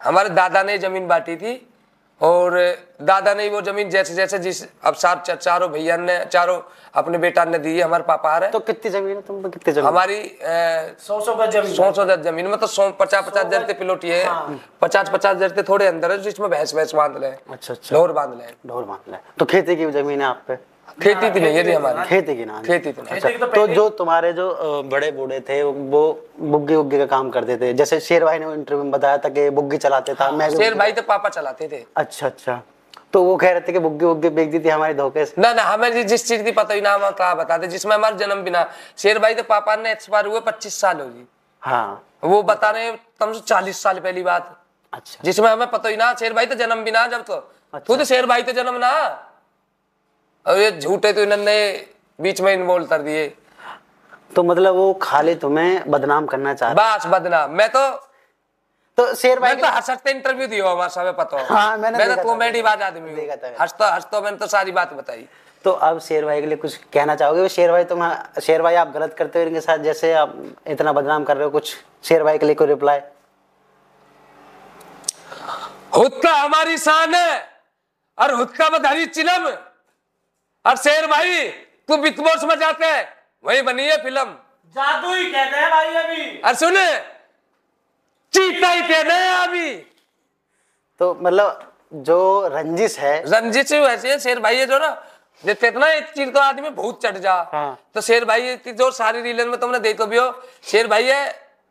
हमारे 0.00 0.30
दादा 0.30 0.62
ने 0.62 0.78
ज़मीन 0.78 1.06
बांटी 1.08 1.36
थी 1.36 1.54
और 2.20 2.52
दादा 3.02 3.34
ने 3.34 3.48
वो 3.48 3.60
ज़मीन 3.62 3.90
जैसे 3.90 4.14
जैसे 4.14 4.38
जिस 4.38 4.62
अब 4.84 4.94
सार 4.94 5.22
चा- 5.26 5.36
चारों 5.38 5.68
भैया 5.70 5.96
ने 5.96 6.18
चारों 6.24 6.60
अपने 6.94 7.18
बेटा 7.18 7.44
ने 7.44 7.58
दी 7.58 7.76
है 7.76 7.82
हमारे 7.82 8.02
पापा 8.02 8.30
आ 8.30 8.38
रहे 8.38 8.50
तो 8.50 8.60
कितनी 8.60 8.90
ज़मीन 8.90 9.16
है 9.16 9.22
तुम 9.22 9.42
कितनी 9.42 9.72
ज़मीन? 9.74 9.86
हमारी 9.86 10.38
सौ 11.06 11.20
सौ 11.20 11.34
गज 11.34 11.50
ज़मीन। 11.52 11.74
सौ 11.74 11.92
सौ 11.92 12.04
गज 12.04 12.22
ज़मीन 12.24 12.46
में 12.46 12.56
तो 12.58 12.66
सौ 12.66 12.90
पचास 12.90 13.24
पचास 13.26 13.46
जरते 13.46 13.72
पिलोटी 13.72 14.10
है। 14.10 14.24
पचास 14.80 15.10
पचास 15.12 15.36
जरते 15.36 15.62
थोड़े 15.62 15.86
अंदर 15.86 16.12
है 16.12 16.18
जिसमें 16.18 16.48
भैंस 16.50 16.74
भैंस 16.74 16.94
बाँध 16.94 17.16
ले। 17.20 17.26
अच्छा 17.26 17.74
अच्छा। 17.74 17.96
ढोर 17.96 18.12
बाँध 18.12 18.38
ले। 18.38 18.52
ढोल 18.68 18.84
बाँध 18.84 19.12
ले। 19.12 19.18
तो 19.38 19.44
खेती 19.44 19.76
की 19.76 19.90
ज़मीन 19.90 20.20
है 20.20 20.26
आप 20.26 20.42
पे? 20.48 20.75
खेती 21.02 21.30
थी 21.30 21.40
नहीं 21.40 21.56
है 21.56 21.62
जी 21.64 21.72
हमारी। 21.72 22.08
खेती 22.08 22.36
की 22.36 22.44
ना 22.44 22.60
खेती 22.66 22.92
थी 22.92 23.02
अच्छा 23.06 23.30
तो 23.30 23.46
तो 23.46 23.66
जो 23.68 23.88
तुम्हारे 23.98 24.32
जो 24.32 24.82
बड़े 24.90 25.10
बूढ़े 25.12 25.40
थे 25.48 25.62
वो 25.62 26.02
बुग्गी 26.40 26.74
उग्गी 26.74 26.98
का 26.98 27.06
काम 27.06 27.30
करते 27.30 27.56
थे। 27.56 27.72
जैसे 27.74 28.00
शेर 28.00 28.24
भाई 28.24 28.38
ने 28.38 28.52
इंटरव्यू 28.52 28.84
में 28.84 28.92
बताया 28.92 29.18
था 29.18 29.28
कि 29.28 29.48
बुग्गी 29.50 29.76
चलाते 29.78 30.14
था 30.14 30.30
मैं 30.32 30.48
शेर 30.50 30.74
भाई 30.74 30.92
तो 30.92 31.02
पापा 31.04 31.28
चलाते 31.28 31.68
थे। 31.68 31.84
अच्छा 31.96 32.26
अच्छा। 32.26 32.60
तो 33.12 33.22
वो 33.22 33.36
कह 33.36 33.50
रहे 33.50 33.60
थे 33.60 33.72
कि 33.72 33.78
बुग्गी 33.78 34.04
उग्गी 34.06 34.28
बेच 34.30 34.48
दी 34.50 34.58
थी 34.58 34.68
हमारे 34.68 34.94
धोखे 34.94 35.24
से। 35.26 35.42
ना 35.42 35.52
ना 35.52 35.62
हमें 35.62 36.06
जिस 36.06 36.26
चीज़ 36.28 36.42
की 36.42 36.52
पता 36.52 36.74
ही 36.74 36.80
ना 36.80 36.92
हम 36.94 37.10
कहा 37.12 37.34
बताते 37.34 37.66
जिसमें 37.68 37.94
हमारा 37.94 38.16
जन्म 38.16 38.42
भी 38.42 38.50
ना 38.50 38.68
शेर 38.98 39.18
भाई 39.18 39.34
तो 39.34 39.42
पापा 39.44 39.76
ने 39.76 39.92
एक्सपायर 39.92 40.26
हुए 40.26 40.40
पच्चीस 40.46 40.80
साल 40.80 41.00
हो 41.00 41.06
जी। 41.06 41.26
हाँ। 41.62 42.02
वो 42.24 42.42
बता 42.44 42.70
रहे 42.70 42.84
हैं 42.84 42.98
कम 43.20 43.32
से 43.32 43.40
चालीस 43.42 43.82
साल 43.82 43.98
पहली 44.00 44.22
बात। 44.22 44.56
अच्छा। 44.92 45.20
जिसमें 45.24 45.48
हमें 45.50 45.70
पता 45.70 45.88
ही 45.88 45.96
ना 45.96 46.12
शेर 46.14 46.32
भाई 46.32 46.46
तो 46.46 46.54
जन्म 46.54 46.84
भी 46.84 46.90
ना 46.90 47.06
जब 47.06 47.24
तो 47.24 47.36
तू 47.86 47.96
तो 47.96 48.04
शेर 48.04 48.26
भाई 48.26 48.42
तो 48.42 48.52
जन्म 48.52 48.76
ना। 48.78 48.92
और 50.46 50.58
ये 50.58 50.70
झूठे 50.72 51.12
तो 51.12 51.22
इन्होंने 51.22 51.56
बीच 52.18 52.40
में 52.40 52.52
इन्वॉल्व 52.52 52.86
कर 52.86 53.02
दिए। 53.02 53.26
तो 54.36 54.42
मतलब 54.42 54.74
वो 54.74 54.92
खाली 55.02 55.34
तुम्हें 55.36 55.90
बदनाम 55.90 56.26
करना 56.26 56.54
चाह 56.54 56.72
रहे 56.72 56.76
बस 56.76 57.06
बदनाम। 57.06 57.50
मैं 57.52 57.68
तो 57.68 57.88
तो 58.98 59.14
शेर 59.14 59.40
भाई 59.40 59.52
मैं 59.52 59.60
तो 59.60 59.68
हंस 59.68 59.90
हँसते 59.90 60.10
इंटरव्यू 60.10 60.46
दियो 60.48 60.68
हमारा 60.68 60.88
सब 60.88 61.16
पता 61.16 61.40
हो। 61.40 61.76
मैंने 61.78 61.98
मैं 61.98 62.16
तो 62.16 62.22
कॉमेडी 62.22 62.62
बात 62.62 62.82
आदमी 62.82 63.10
हूँ। 63.12 63.28
हंसता 63.60 63.92
हंसता 63.94 64.20
मैंने 64.20 64.36
तो 64.36 64.46
सारी 64.46 64.72
बात 64.72 64.92
बताई। 64.92 65.26
तो 65.64 65.70
अब 65.72 65.98
शेर 66.00 66.24
भाई 66.24 66.40
के 66.40 66.46
लिए 66.46 66.56
कुछ 66.56 66.76
कहना 66.92 67.14
चाहोगे? 67.14 67.48
शेर 67.48 67.70
भाई 67.72 67.84
तुम 67.84 68.08
शेर 68.42 68.62
भाई 68.62 68.74
आप 68.74 68.92
गलत 68.92 69.14
करते 69.18 69.38
हो 69.38 69.46
इनके 69.46 69.60
साथ 69.60 69.78
जैसे 69.80 70.12
आप 70.14 70.34
इतना 70.66 70.92
बदनाम 70.92 71.24
कर 71.24 71.36
रहे 71.36 71.44
हो 71.44 71.50
कुछ 71.50 71.74
शेर 72.04 72.22
भाई 72.24 72.38
के 72.38 72.46
लिए 72.46 72.54
कोई 72.54 72.66
रिप्लाई 72.66 73.00
हुक्का 75.96 76.32
हमारी 76.32 76.78
शान 76.78 77.14
है 77.14 77.38
और 78.18 78.34
हुक्का 78.34 78.68
में 78.70 78.82
धरी 78.82 79.06
चिलम। 79.08 79.48
और 80.66 80.76
शेर 80.76 81.06
भाई 81.06 81.48
तू 81.88 81.96
बिग 81.96 82.20
बॉस 82.20 82.44
में 82.44 82.58
जाते 82.58 82.86
है। 82.86 83.02
वही 83.44 83.62
बनी 83.62 83.86
है 83.86 83.96
फ़िल्म। 84.02 84.24
जादू 84.76 85.14
ही 85.14 85.24
कहते 85.24 85.56
हैं 85.56 85.70
भाई 85.70 85.94
अभी। 85.94 86.40
और 86.40 86.54
सुन 86.54 86.74
चीता 88.32 88.68
ही 88.68 88.80
कहने 88.82 89.14
हैं 89.14 89.36
अभी। 89.38 89.72
तो 91.00 91.14
मतलब 91.22 91.72
जो 92.04 92.48
रंजिश 92.48 92.98
है 92.98 93.18
रंजीत 93.26 93.66
सिंह 93.66 93.86
वैसे 93.86 94.10
है 94.10 94.18
शेर 94.18 94.40
भाई 94.40 94.56
है 94.56 94.66
जो 94.66 94.78
ना 94.78 94.90
जैसे 95.44 95.68
इतना 95.68 95.88
एक 95.92 96.04
चीज़ 96.10 96.30
तो 96.30 96.40
आदमी 96.40 96.70
बहुत 96.70 97.02
चढ़ 97.02 97.16
जा। 97.18 97.34
हाँ। 97.52 97.78
तो 97.94 98.00
शेर 98.00 98.24
भाई 98.24 98.56
की 98.56 98.72
जो 98.72 98.90
सारी 98.90 99.20
रीलन 99.22 99.48
में 99.48 99.58
तुमने 99.60 99.78
देखो 99.80 100.06
भी 100.06 100.18
हो 100.18 100.30
शेर 100.64 100.86
भाई 100.86 101.04
है 101.04 101.24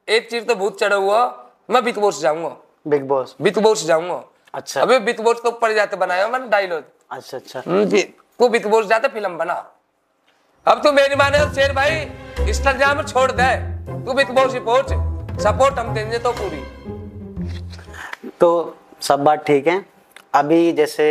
एक 0.08 0.30
चीज़ 0.32 0.44
तो 0.46 0.56
बहुत 0.56 0.80
चढ़ा 0.80 0.96
हुआ 0.96 1.24
मैं 1.70 1.84
बिग 1.84 1.98
बॉस 1.98 2.22
जाऊँगा। 2.22 2.56
Big 2.88 3.08
boss? 3.08 3.36
बिग 3.42 3.58
बॉस 3.60 3.86
जाऊँगा। 3.86 4.24
अच्छा। 4.54 4.82
अभी 4.82 5.00
बिग 5.00 5.22
बॉस 5.22 5.42
तो 5.44 5.50
ऊपर 5.50 5.74
जाते 5.74 5.98
बनाया 5.98 6.28
मैंने 6.28 6.48
डायलॉग 6.48 6.84
अच्छा 7.12 7.38
अच्छा। 7.38 7.62
जी। 7.86 8.02
तू 8.40 8.48
बिग 8.50 8.66
बॉस 8.68 8.86
जाते 8.86 9.08
फ़िल्म 9.08 9.38
बना। 9.38 9.54
अब 10.66 10.82
तू 10.84 10.92
मेरी 10.92 11.16
माने 11.16 11.40
तो 11.40 11.54
शेर 11.56 11.74
भाई 11.74 12.48
इंस्टाग्राम 12.48 13.02
छोड़ 13.04 13.32
दे। 13.32 13.56
तू 14.06 14.14
बॉस 14.34 14.54
ही 14.54 14.60
पहुँच 14.62 15.42
सपोर्ट 15.44 15.80
हम 15.80 15.94
देंगे 15.94 16.20
तो 16.20 16.32
पूरी। 16.32 16.64
तो 18.40 18.50
सब 19.02 19.24
बात 19.24 19.46
ठीक 19.48 19.68
है। 19.68 19.84
अभी 20.34 20.72
जैसे 20.74 21.06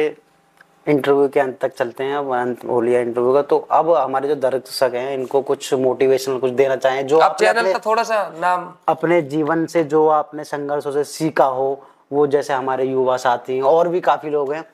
इंटरव्यू 0.88 1.28
के 1.28 1.40
अंत 1.40 1.58
तक 1.60 1.74
चलते 1.74 2.04
हैं 2.04 2.16
अब 2.16 2.32
अंत 2.34 2.64
हो 2.64 2.80
लिया 2.80 3.00
इंटरव्यू 3.00 3.32
का 3.34 3.42
तो 3.42 3.58
अब 3.72 3.90
हमारे 3.92 4.28
जो 4.28 4.34
दर्शक 4.36 4.94
हैं 4.94 5.14
इनको 5.14 5.40
कुछ 5.42 5.72
मोटिवेशनल 5.74 6.38
कुछ 6.38 6.52
देना 6.52 6.76
चाहें 6.76 7.06
जो 7.06 7.18
आपने 7.20 7.46
चैनल 7.46 7.72
का 7.72 7.78
थोड़ा 7.86 8.02
सा 8.02 8.22
नाम। 8.38 8.72
अपने 8.88 9.22
जीवन 9.24 9.66
से 9.66 9.84
जो 9.86 10.06
आपने 10.10 10.44
संघर्षों 10.44 10.92
से 10.92 11.04
सीखा 11.06 11.44
हो 11.44 11.86
वो 12.12 12.26
जैसे 12.26 12.52
हमारे 12.52 12.84
युवा 12.84 13.16
साथी 13.16 13.60
और 13.62 13.88
भी 13.88 14.00
काफ़ी 14.02 14.30
लोग 14.30 14.52
हैं 14.52 14.64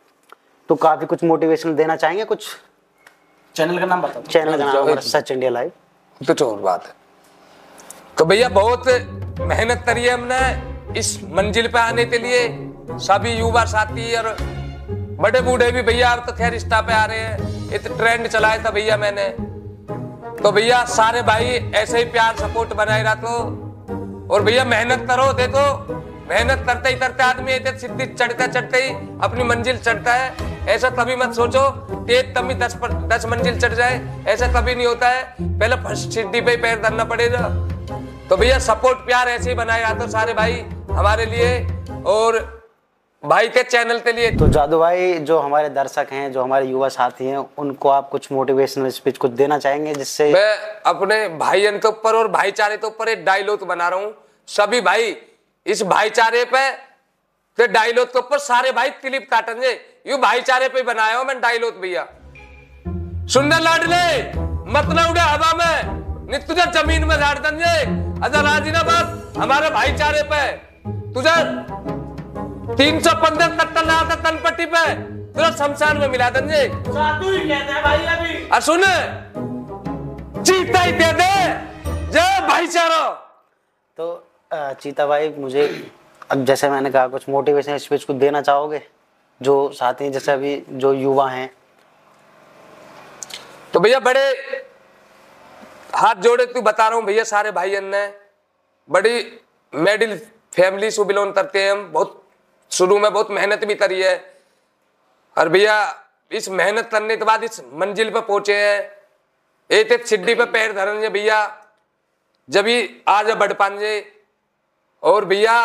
तो 0.71 0.75
काफ़ी 0.77 1.07
कुछ 1.07 1.23
मोटिवेशन 1.25 1.75
देना 1.77 1.95
चाहेंगे 1.97 2.25
कुछ? 2.25 2.45
चैनल 3.55 3.79
का 3.79 3.87
नाम 3.87 4.03
बताओ। 4.03 4.23
चैनल 4.23 4.59
का 4.59 4.65
नाम 4.65 4.99
सच 5.01 5.31
इंडिया 5.31 5.51
लाइव 5.51 5.71
कुछ 6.21 6.43
और 6.43 6.59
बात 6.59 6.85
है। 6.87 6.93
तो 8.19 8.25
भैया 8.25 8.49
बहुत 8.49 8.89
मेहनत 9.41 9.83
करी 9.87 10.05
है 10.05 10.11
हमने 10.11 10.99
इस 10.99 11.09
मंजिल 11.29 11.69
पे 11.69 11.79
आने 11.79 12.05
के 12.05 12.19
लिए। 12.19 12.47
सभी 13.01 13.33
युवा 13.33 13.65
साथी 13.65 14.15
और 14.17 14.37
बड़े 15.21 15.41
बूढ़े 15.41 15.71
भी 15.73 15.83
भैया 15.83 16.11
अब 16.11 16.25
तो 16.27 16.33
खैर 16.33 16.55
इंस्टा 16.55 16.81
पे 16.81 16.93
आ 16.93 17.05
रहे 17.05 17.19
हैं। 17.19 17.73
एक 17.73 17.87
ट्रेंड 17.89 18.29
चलाया 18.29 18.63
था 18.65 18.71
भैया 18.71 18.97
मैंने। 18.97 19.29
तो 20.43 20.53
भैया 20.53 20.85
सारे 20.85 21.23
भाई 21.23 21.47
ऐसे 21.75 21.99
ही 21.99 22.05
प्यार 22.13 22.37
सपोर्ट 22.37 22.75
बनाए 22.75 23.03
रखो। 23.07 23.37
और 24.35 24.43
भैया 24.43 24.65
मेहनत 24.67 25.07
करो 25.09 25.33
देखो। 25.33 25.67
मेहनत 26.31 26.65
करते 26.67 26.89
ही 26.89 26.97
करते 26.97 27.23
आदमी 27.23 27.59
सिद्धि 27.81 28.07
चढ़ते 28.07 28.47
चढ़ते 28.47 28.83
ही 28.83 28.95
अपनी 29.23 29.45
मंजिल 29.45 29.79
चढ़ता 29.79 30.15
है। 30.15 30.49
ऐसा 30.71 30.89
कभी 30.93 31.15
मत 31.17 31.33
सोचो 31.35 31.61
तेज 32.07 32.35
तभी 32.35 32.55
दस 32.55 32.75
पर, 32.75 32.93
दस 33.09 33.25
मंजिल 33.27 33.59
चढ़ 33.61 33.73
जाए। 33.75 34.25
ऐसा 34.29 34.47
कभी 34.53 34.75
नहीं 34.75 34.87
होता 34.87 35.09
है। 35.09 35.23
पहले 35.41 35.77
फ़र्स्ट 35.79 36.11
सीढ़ी 36.11 36.41
पे 36.41 36.57
पैर 36.57 36.79
धरना 36.83 37.05
पड़ेगा। 37.05 37.49
तो 38.29 38.37
भैया 38.37 38.59
सपोर्ट 38.61 38.99
प्यार 39.07 39.29
ऐसे 39.29 39.49
ही 39.51 39.55
बनाए 39.57 39.83
रखो 39.85 40.07
सारे 40.09 40.35
भाई 40.35 40.61
हमारे 40.91 41.27
लिए 41.27 42.03
और 42.07 42.39
भाई 43.23 43.49
के 43.49 43.63
चैनल 43.63 43.99
के 44.01 44.13
लिए। 44.13 44.31
तो 44.31 44.49
जादू 44.49 44.79
भाई 44.79 45.19
जो 45.21 45.39
हमारे 45.39 45.69
दर्शक 45.71 46.13
हैं 46.13 46.31
जो 46.33 46.43
हमारे 46.43 46.67
युवा 46.67 46.89
साथी 46.89 47.27
हैं 47.27 47.39
उनको 47.59 47.89
आप 47.89 48.09
कुछ 48.11 48.31
मोटिवेशनल 48.33 48.89
स्पीच 48.91 49.19
कुछ 49.19 49.31
देना 49.33 49.59
चाहेंगे 49.59 49.95
जिससे 49.95 50.33
मैं 50.33 50.57
अपने 50.87 51.27
भाईयन 51.39 51.79
के 51.79 51.89
ऊपर 51.89 52.17
और 52.17 52.29
भाईचारे 52.29 52.77
के 52.77 52.87
ऊपर 52.87 53.09
एक 53.09 53.25
डायलॉग 53.25 53.67
बना 53.67 53.89
रहा 53.89 54.01
हूँ। 54.01 54.15
सभी 54.49 54.81
भाई 54.81 55.17
इस 55.67 55.83
भाईचारे 55.85 56.45
पे 56.55 57.69
डायलॉग 57.69 58.13
के 58.13 58.19
ऊपर 58.19 58.39
सारे 58.41 58.73
भाई 58.73 58.91
क्लिप 58.91 59.29
काटेंगे। 59.31 59.79
यू 60.07 60.17
भाईचारे 60.19 60.69
पे 60.69 60.83
बनाया 60.83 61.17
हूँ 61.17 61.25
मैं 61.27 61.41
डायलॉग 61.41 61.81
भैया। 61.81 62.05
सुंदर 63.29 63.61
लाडले 63.61 64.05
मत 64.73 64.87
ना 64.97 65.07
उड़े 65.09 65.21
हवा 65.21 65.53
में। 65.55 66.29
नहीं 66.31 66.41
तुझे 66.47 66.65
ज़मीन 66.73 67.05
में 67.05 67.17
झाड़ 67.17 67.39
देंगे। 67.39 67.75
अजर 68.27 68.43
राजीनाबाद 68.45 69.35
हमारे 69.39 69.71
भाईचारे 69.71 70.23
पे। 70.33 70.41
तुझे 71.15 71.35
तीन 72.77 73.01
सौ 73.01 73.13
पंद्रह 73.23 73.49
कट्टा 73.57 73.81
लगा 73.81 74.03
था 74.11 74.15
तनपट्टी 74.23 74.67
पे 74.67 74.85
तुझे 75.35 75.51
शमशान 75.59 75.97
में 75.97 76.09
मिला 76.09 76.29
देंगे। 76.31 76.63
जादू 76.69 77.31
ही 77.31 77.39
कहते 77.41 77.73
हैं 77.73 77.83
भाई 77.83 78.05
अभी। 78.07 78.49
और 78.49 78.61
सुन 78.61 78.83
चीता 80.43 80.81
ही 80.81 80.93
दे 80.93 81.13
दे। 81.13 81.33
जय 82.13 82.41
भाईचारा। 82.49 83.09
तो 83.99 84.07
चीता 84.81 85.07
भाई 85.07 85.29
मुझे 85.39 85.67
अब 86.31 86.45
जैसे 86.45 86.71
मैंने 86.71 86.91
कहा 86.91 87.07
कुछ 87.09 87.29
मोटिवेशनल 87.29 87.77
स्पीच 87.79 88.05
कुछ 88.05 88.17
देना 88.17 88.41
चाहोगे? 88.43 88.83
जो 89.41 89.71
साथी 89.73 90.05
हैं, 90.05 90.13
जैसे 90.13 90.33
अभी 90.33 90.63
जो 90.71 90.93
युवा 90.93 91.29
हैं। 91.31 91.51
तो 93.75 93.81
भैया 93.81 94.01
बड़े 94.01 94.29
हाथ 95.95 96.15
जोड़े 96.15 96.47
तू 96.47 96.63
बता 96.63 96.89
रहा 96.89 96.99
हूँ 96.99 97.05
भैया 97.05 97.25
सारे 97.25 97.51
भाई 97.51 97.81
ने 97.81 98.07
बड़ी 98.89 99.41
मिडिल 99.73 100.17
फैमिली 100.55 100.91
से 100.91 101.05
बिलोंग 101.05 101.33
करते 101.35 101.63
हैं 101.65 101.73
हम। 101.73 101.91
बहुत 101.93 102.23
शुरू 102.71 102.99
में 102.99 103.13
बहुत 103.13 103.31
मेहनत 103.31 103.65
भी 103.65 103.75
करी 103.75 104.01
है। 104.03 104.15
और 105.37 105.49
भैया 105.49 105.77
इस 106.31 106.49
मेहनत 106.49 106.89
करने 106.93 107.17
के 107.17 107.25
बाद 107.25 107.45
इस 107.45 107.61
मंजिल 107.75 108.11
पर 108.11 108.21
पहुँचे 108.21 108.57
हैं। 108.57 109.01
एक 109.71 109.93
एक 109.93 110.07
सिड्डी 110.07 110.35
पे 110.35 110.45
पैर 110.45 110.73
धरेंगे 110.73 111.09
भैया। 111.09 111.41
जब 112.49 112.67
ही 112.67 113.03
आज 113.09 113.31
बढ़ 113.31 113.53
पाएँगे 113.53 114.05
और 115.03 115.25
भैया 115.25 115.57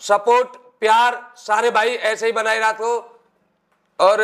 सपोर्ट 0.00 0.56
प्यार 0.80 1.20
सारे 1.36 1.70
भाई 1.70 1.94
ऐसे 1.94 2.26
ही 2.26 2.32
बनाए 2.32 2.58
रखो। 2.60 3.17
और 3.98 4.22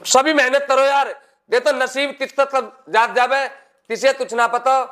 सभी 0.00 0.32
मेहनत 0.34 0.66
करो 0.68 0.84
यार। 0.84 1.08
दे 1.50 1.60
तो 1.60 1.72
नसीब 1.74 2.16
तक 2.20 2.72
जात 2.90 3.14
जावे 3.16 3.46
किसे 3.90 4.12
कुछ 4.14 4.34
ना 4.34 4.46
पता। 4.48 4.82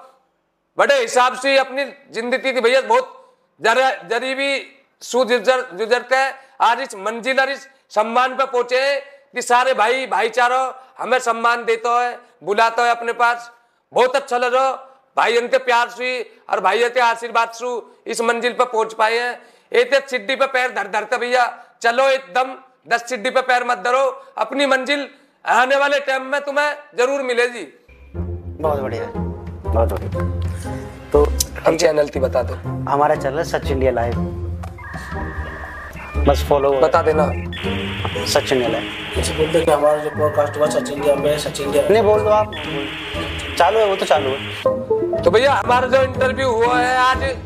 बड़े 0.79 1.01
हिसाब 1.01 1.37
से 1.37 1.57
अपनी 1.59 1.85
ज़िंदगी 2.13 2.53
की 2.53 2.61
भैया 2.61 2.81
बहुत 2.83 3.37
जरा 3.61 3.91
जरी 4.09 4.73
सुजर 5.03 5.61
गुजरते 5.75 6.17
हैं। 6.17 6.33
आज 6.63 6.81
इस 6.81 6.95
मंजिल 6.97 7.41
और 7.41 7.51
इस 7.51 7.67
सम्मान 7.91 8.37
पे 8.37 8.45
पहुँचे 8.47 9.01
कि 9.33 9.43
सारे 9.43 9.75
भाई, 9.75 10.07
भाईचारा, 10.07 10.75
हमें 10.99 11.19
सम्मान 11.21 11.65
देता 11.65 12.01
है, 12.01 12.19
बुलाता 12.45 12.85
है 12.85 12.91
अपने 12.91 13.13
पास। 13.15 13.51
बहुत 13.93 14.17
अच्छा 14.17 14.39
लगा 14.39 14.71
भाई 15.17 15.41
के 15.43 15.59
प्यार 15.61 15.89
से 15.91 16.09
और 16.51 16.61
भाई 16.61 16.89
के 16.91 17.01
आशीर्वाद 17.03 17.53
से 17.53 18.11
इस 18.11 18.21
मंजिल 18.23 18.53
पर 18.53 18.65
पहुँच 18.67 18.95
पाए 18.95 19.19
हैं। 19.19 19.41
एक 19.73 19.93
एक 19.95 20.09
सिड्डी 20.09 20.37
पे 20.37 20.47
पैर 20.49 20.73
धर 20.75 20.89
धरते 20.89 21.19
भैया। 21.19 21.47
चलो 21.83 22.09
एकदम 22.09 22.57
दस 22.87 23.09
सिड्डी 23.09 23.31
पे 23.31 23.41
पैर 23.43 23.65
मत 23.65 23.79
धरो 23.85 24.03
अपनी 24.39 24.67
मंजिल 24.67 25.07
आने 25.45 25.77
वाले 25.77 25.99
टाइम 26.01 26.27
में 26.33 26.41
तुम्हें 26.41 26.71
ज़रूर 26.99 27.23
मिलेगी। 27.23 27.63
बहुत 28.61 28.81
बढ़िया। 28.81 29.05
बहुत 29.07 29.93
बढ़िया। 29.93 30.11
तो 31.13 31.23
हम 31.67 31.77
चैनल 31.77 32.09
थी 32.09 32.21
बता 32.21 32.43
दो। 32.43 32.55
हमारा 32.91 33.15
चैनल 33.15 33.39
है 33.39 33.45
सच 33.45 33.71
इंडिया 33.71 33.93
लाइव 33.93 34.15
बस 36.29 36.45
फॉलो 36.49 36.73
बता 36.81 37.03
देना। 37.03 37.27
सच 38.27 38.53
इंडिया 38.53 38.69
लाइव 38.69 38.91
किसी 39.15 39.33
बोलते 39.35 39.65
कि 39.65 39.71
हमारा 39.71 39.97
जो 39.97 40.11
पॉडकास्ट 40.11 40.57
हुआ 40.59 40.67
सचिन 40.69 40.95
इंडिया 40.95 41.15
में 41.17 41.39
सचिन 41.39 41.67
इंडिया 41.67 41.89
नहीं 41.91 42.03
बोल 42.03 42.21
दो 42.21 42.31
आप। 42.31 42.53
चालू 43.59 43.79
है 43.79 43.87
वो 43.87 43.97
तो 43.97 44.07
चालू 44.07 44.31
है। 44.31 45.23
तो 45.23 45.31
भैया 45.31 45.53
हमारा 45.55 45.87
जो 45.89 46.03
इंटरव्यू 46.03 46.49
हुआ 46.51 46.79
है 46.79 46.97
आज 46.99 47.37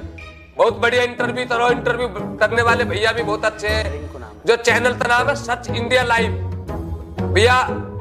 बहुत 0.56 0.78
बढ़िया 0.78 1.02
इंटरव्यू 1.02 1.46
करो 1.46 1.68
इंटरव्यू 1.70 2.08
करने 2.38 2.62
वाले 2.62 2.84
भैया 2.84 3.12
भी 3.12 3.22
बहुत 3.22 3.44
अच्छे 3.44 3.68
हैं। 3.68 4.09
जो 4.46 4.56
चैनल 4.58 4.94
का 4.94 5.08
नाम 5.08 5.28
है 5.28 5.34
सच 5.36 5.68
इंडिया 5.70 6.02
लाइव। 6.04 6.32
भैया, 7.24 7.56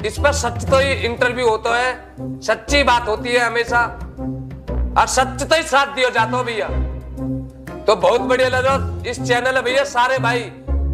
इस 0.05 0.17
पर 0.17 0.31
सच 0.33 0.63
तो 0.69 0.77
ही 0.77 0.91
इंटरव्यू 1.05 1.47
होता 1.49 1.77
है, 1.77 1.93
सच्ची 2.41 2.83
बात 2.83 3.07
होती 3.07 3.29
है 3.29 3.39
हमेशा, 3.39 3.81
और 4.97 5.07
सच 5.07 5.43
तो 5.43 5.55
ही 5.55 5.63
साथ 5.65 5.95
दिया 5.95 6.09
जाता 6.09 6.37
हो 6.37 6.43
भैया। 6.43 6.67
तो 7.85 7.95
बहुत 7.97 8.21
बढ़िया 8.21 8.47
लगा 8.49 8.75
इस 9.09 9.21
चैनल 9.21 9.55
है 9.55 9.61
भैया, 9.63 9.83
सारे 9.85 10.17
भाई 10.19 10.51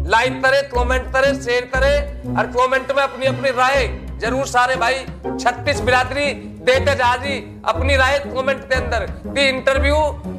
लाइक 0.08 0.42
करे 0.42 0.62
कमेंट 0.68 1.12
करे 1.12 1.34
शेयर 1.34 1.70
करे, 1.74 1.94
और 2.32 2.46
कमेंट 2.48 2.92
में 2.92 3.02
अपनी 3.02 3.26
अपनी 3.26 3.50
राय 3.52 3.86
ज़रूर 4.20 4.46
सारे 4.46 4.76
भाई, 4.76 5.04
छत्तीस 5.40 5.80
बिरादरी, 5.80 6.32
देते 6.66 6.94
जा 6.94 7.14
जी, 7.16 7.38
अपनी 7.64 7.96
राय 7.96 8.18
कमेंट 8.26 8.62
के 8.62 8.74
अंदर। 8.74 9.40
इंटरव्यू 9.40 9.96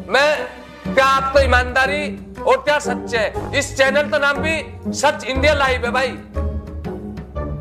में 0.09 0.47
क्या 0.93 1.05
आपको 1.05 1.39
ईमानदारी 1.39 2.03
और 2.41 2.57
क्या 2.57 2.77
सच 2.79 3.13
है? 3.15 3.57
इस 3.59 3.75
चैनल 3.77 4.09
का 4.09 4.17
नाम 4.17 4.37
भी 4.37 4.55
सच 4.93 5.23
इंडिया 5.23 5.53
लाइव 5.53 5.85
है 5.85 5.91
भाई। 5.91 6.11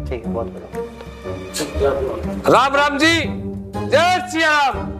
ठीक 0.08 0.26
है 0.26 0.32
बहुत 0.32 0.46
बढ़िया। 0.46 0.82
राम 2.48 2.76
राम 2.76 2.98
जी 2.98 3.14
जय 3.86 4.28
श्री 4.30 4.42
राम। 4.42 4.95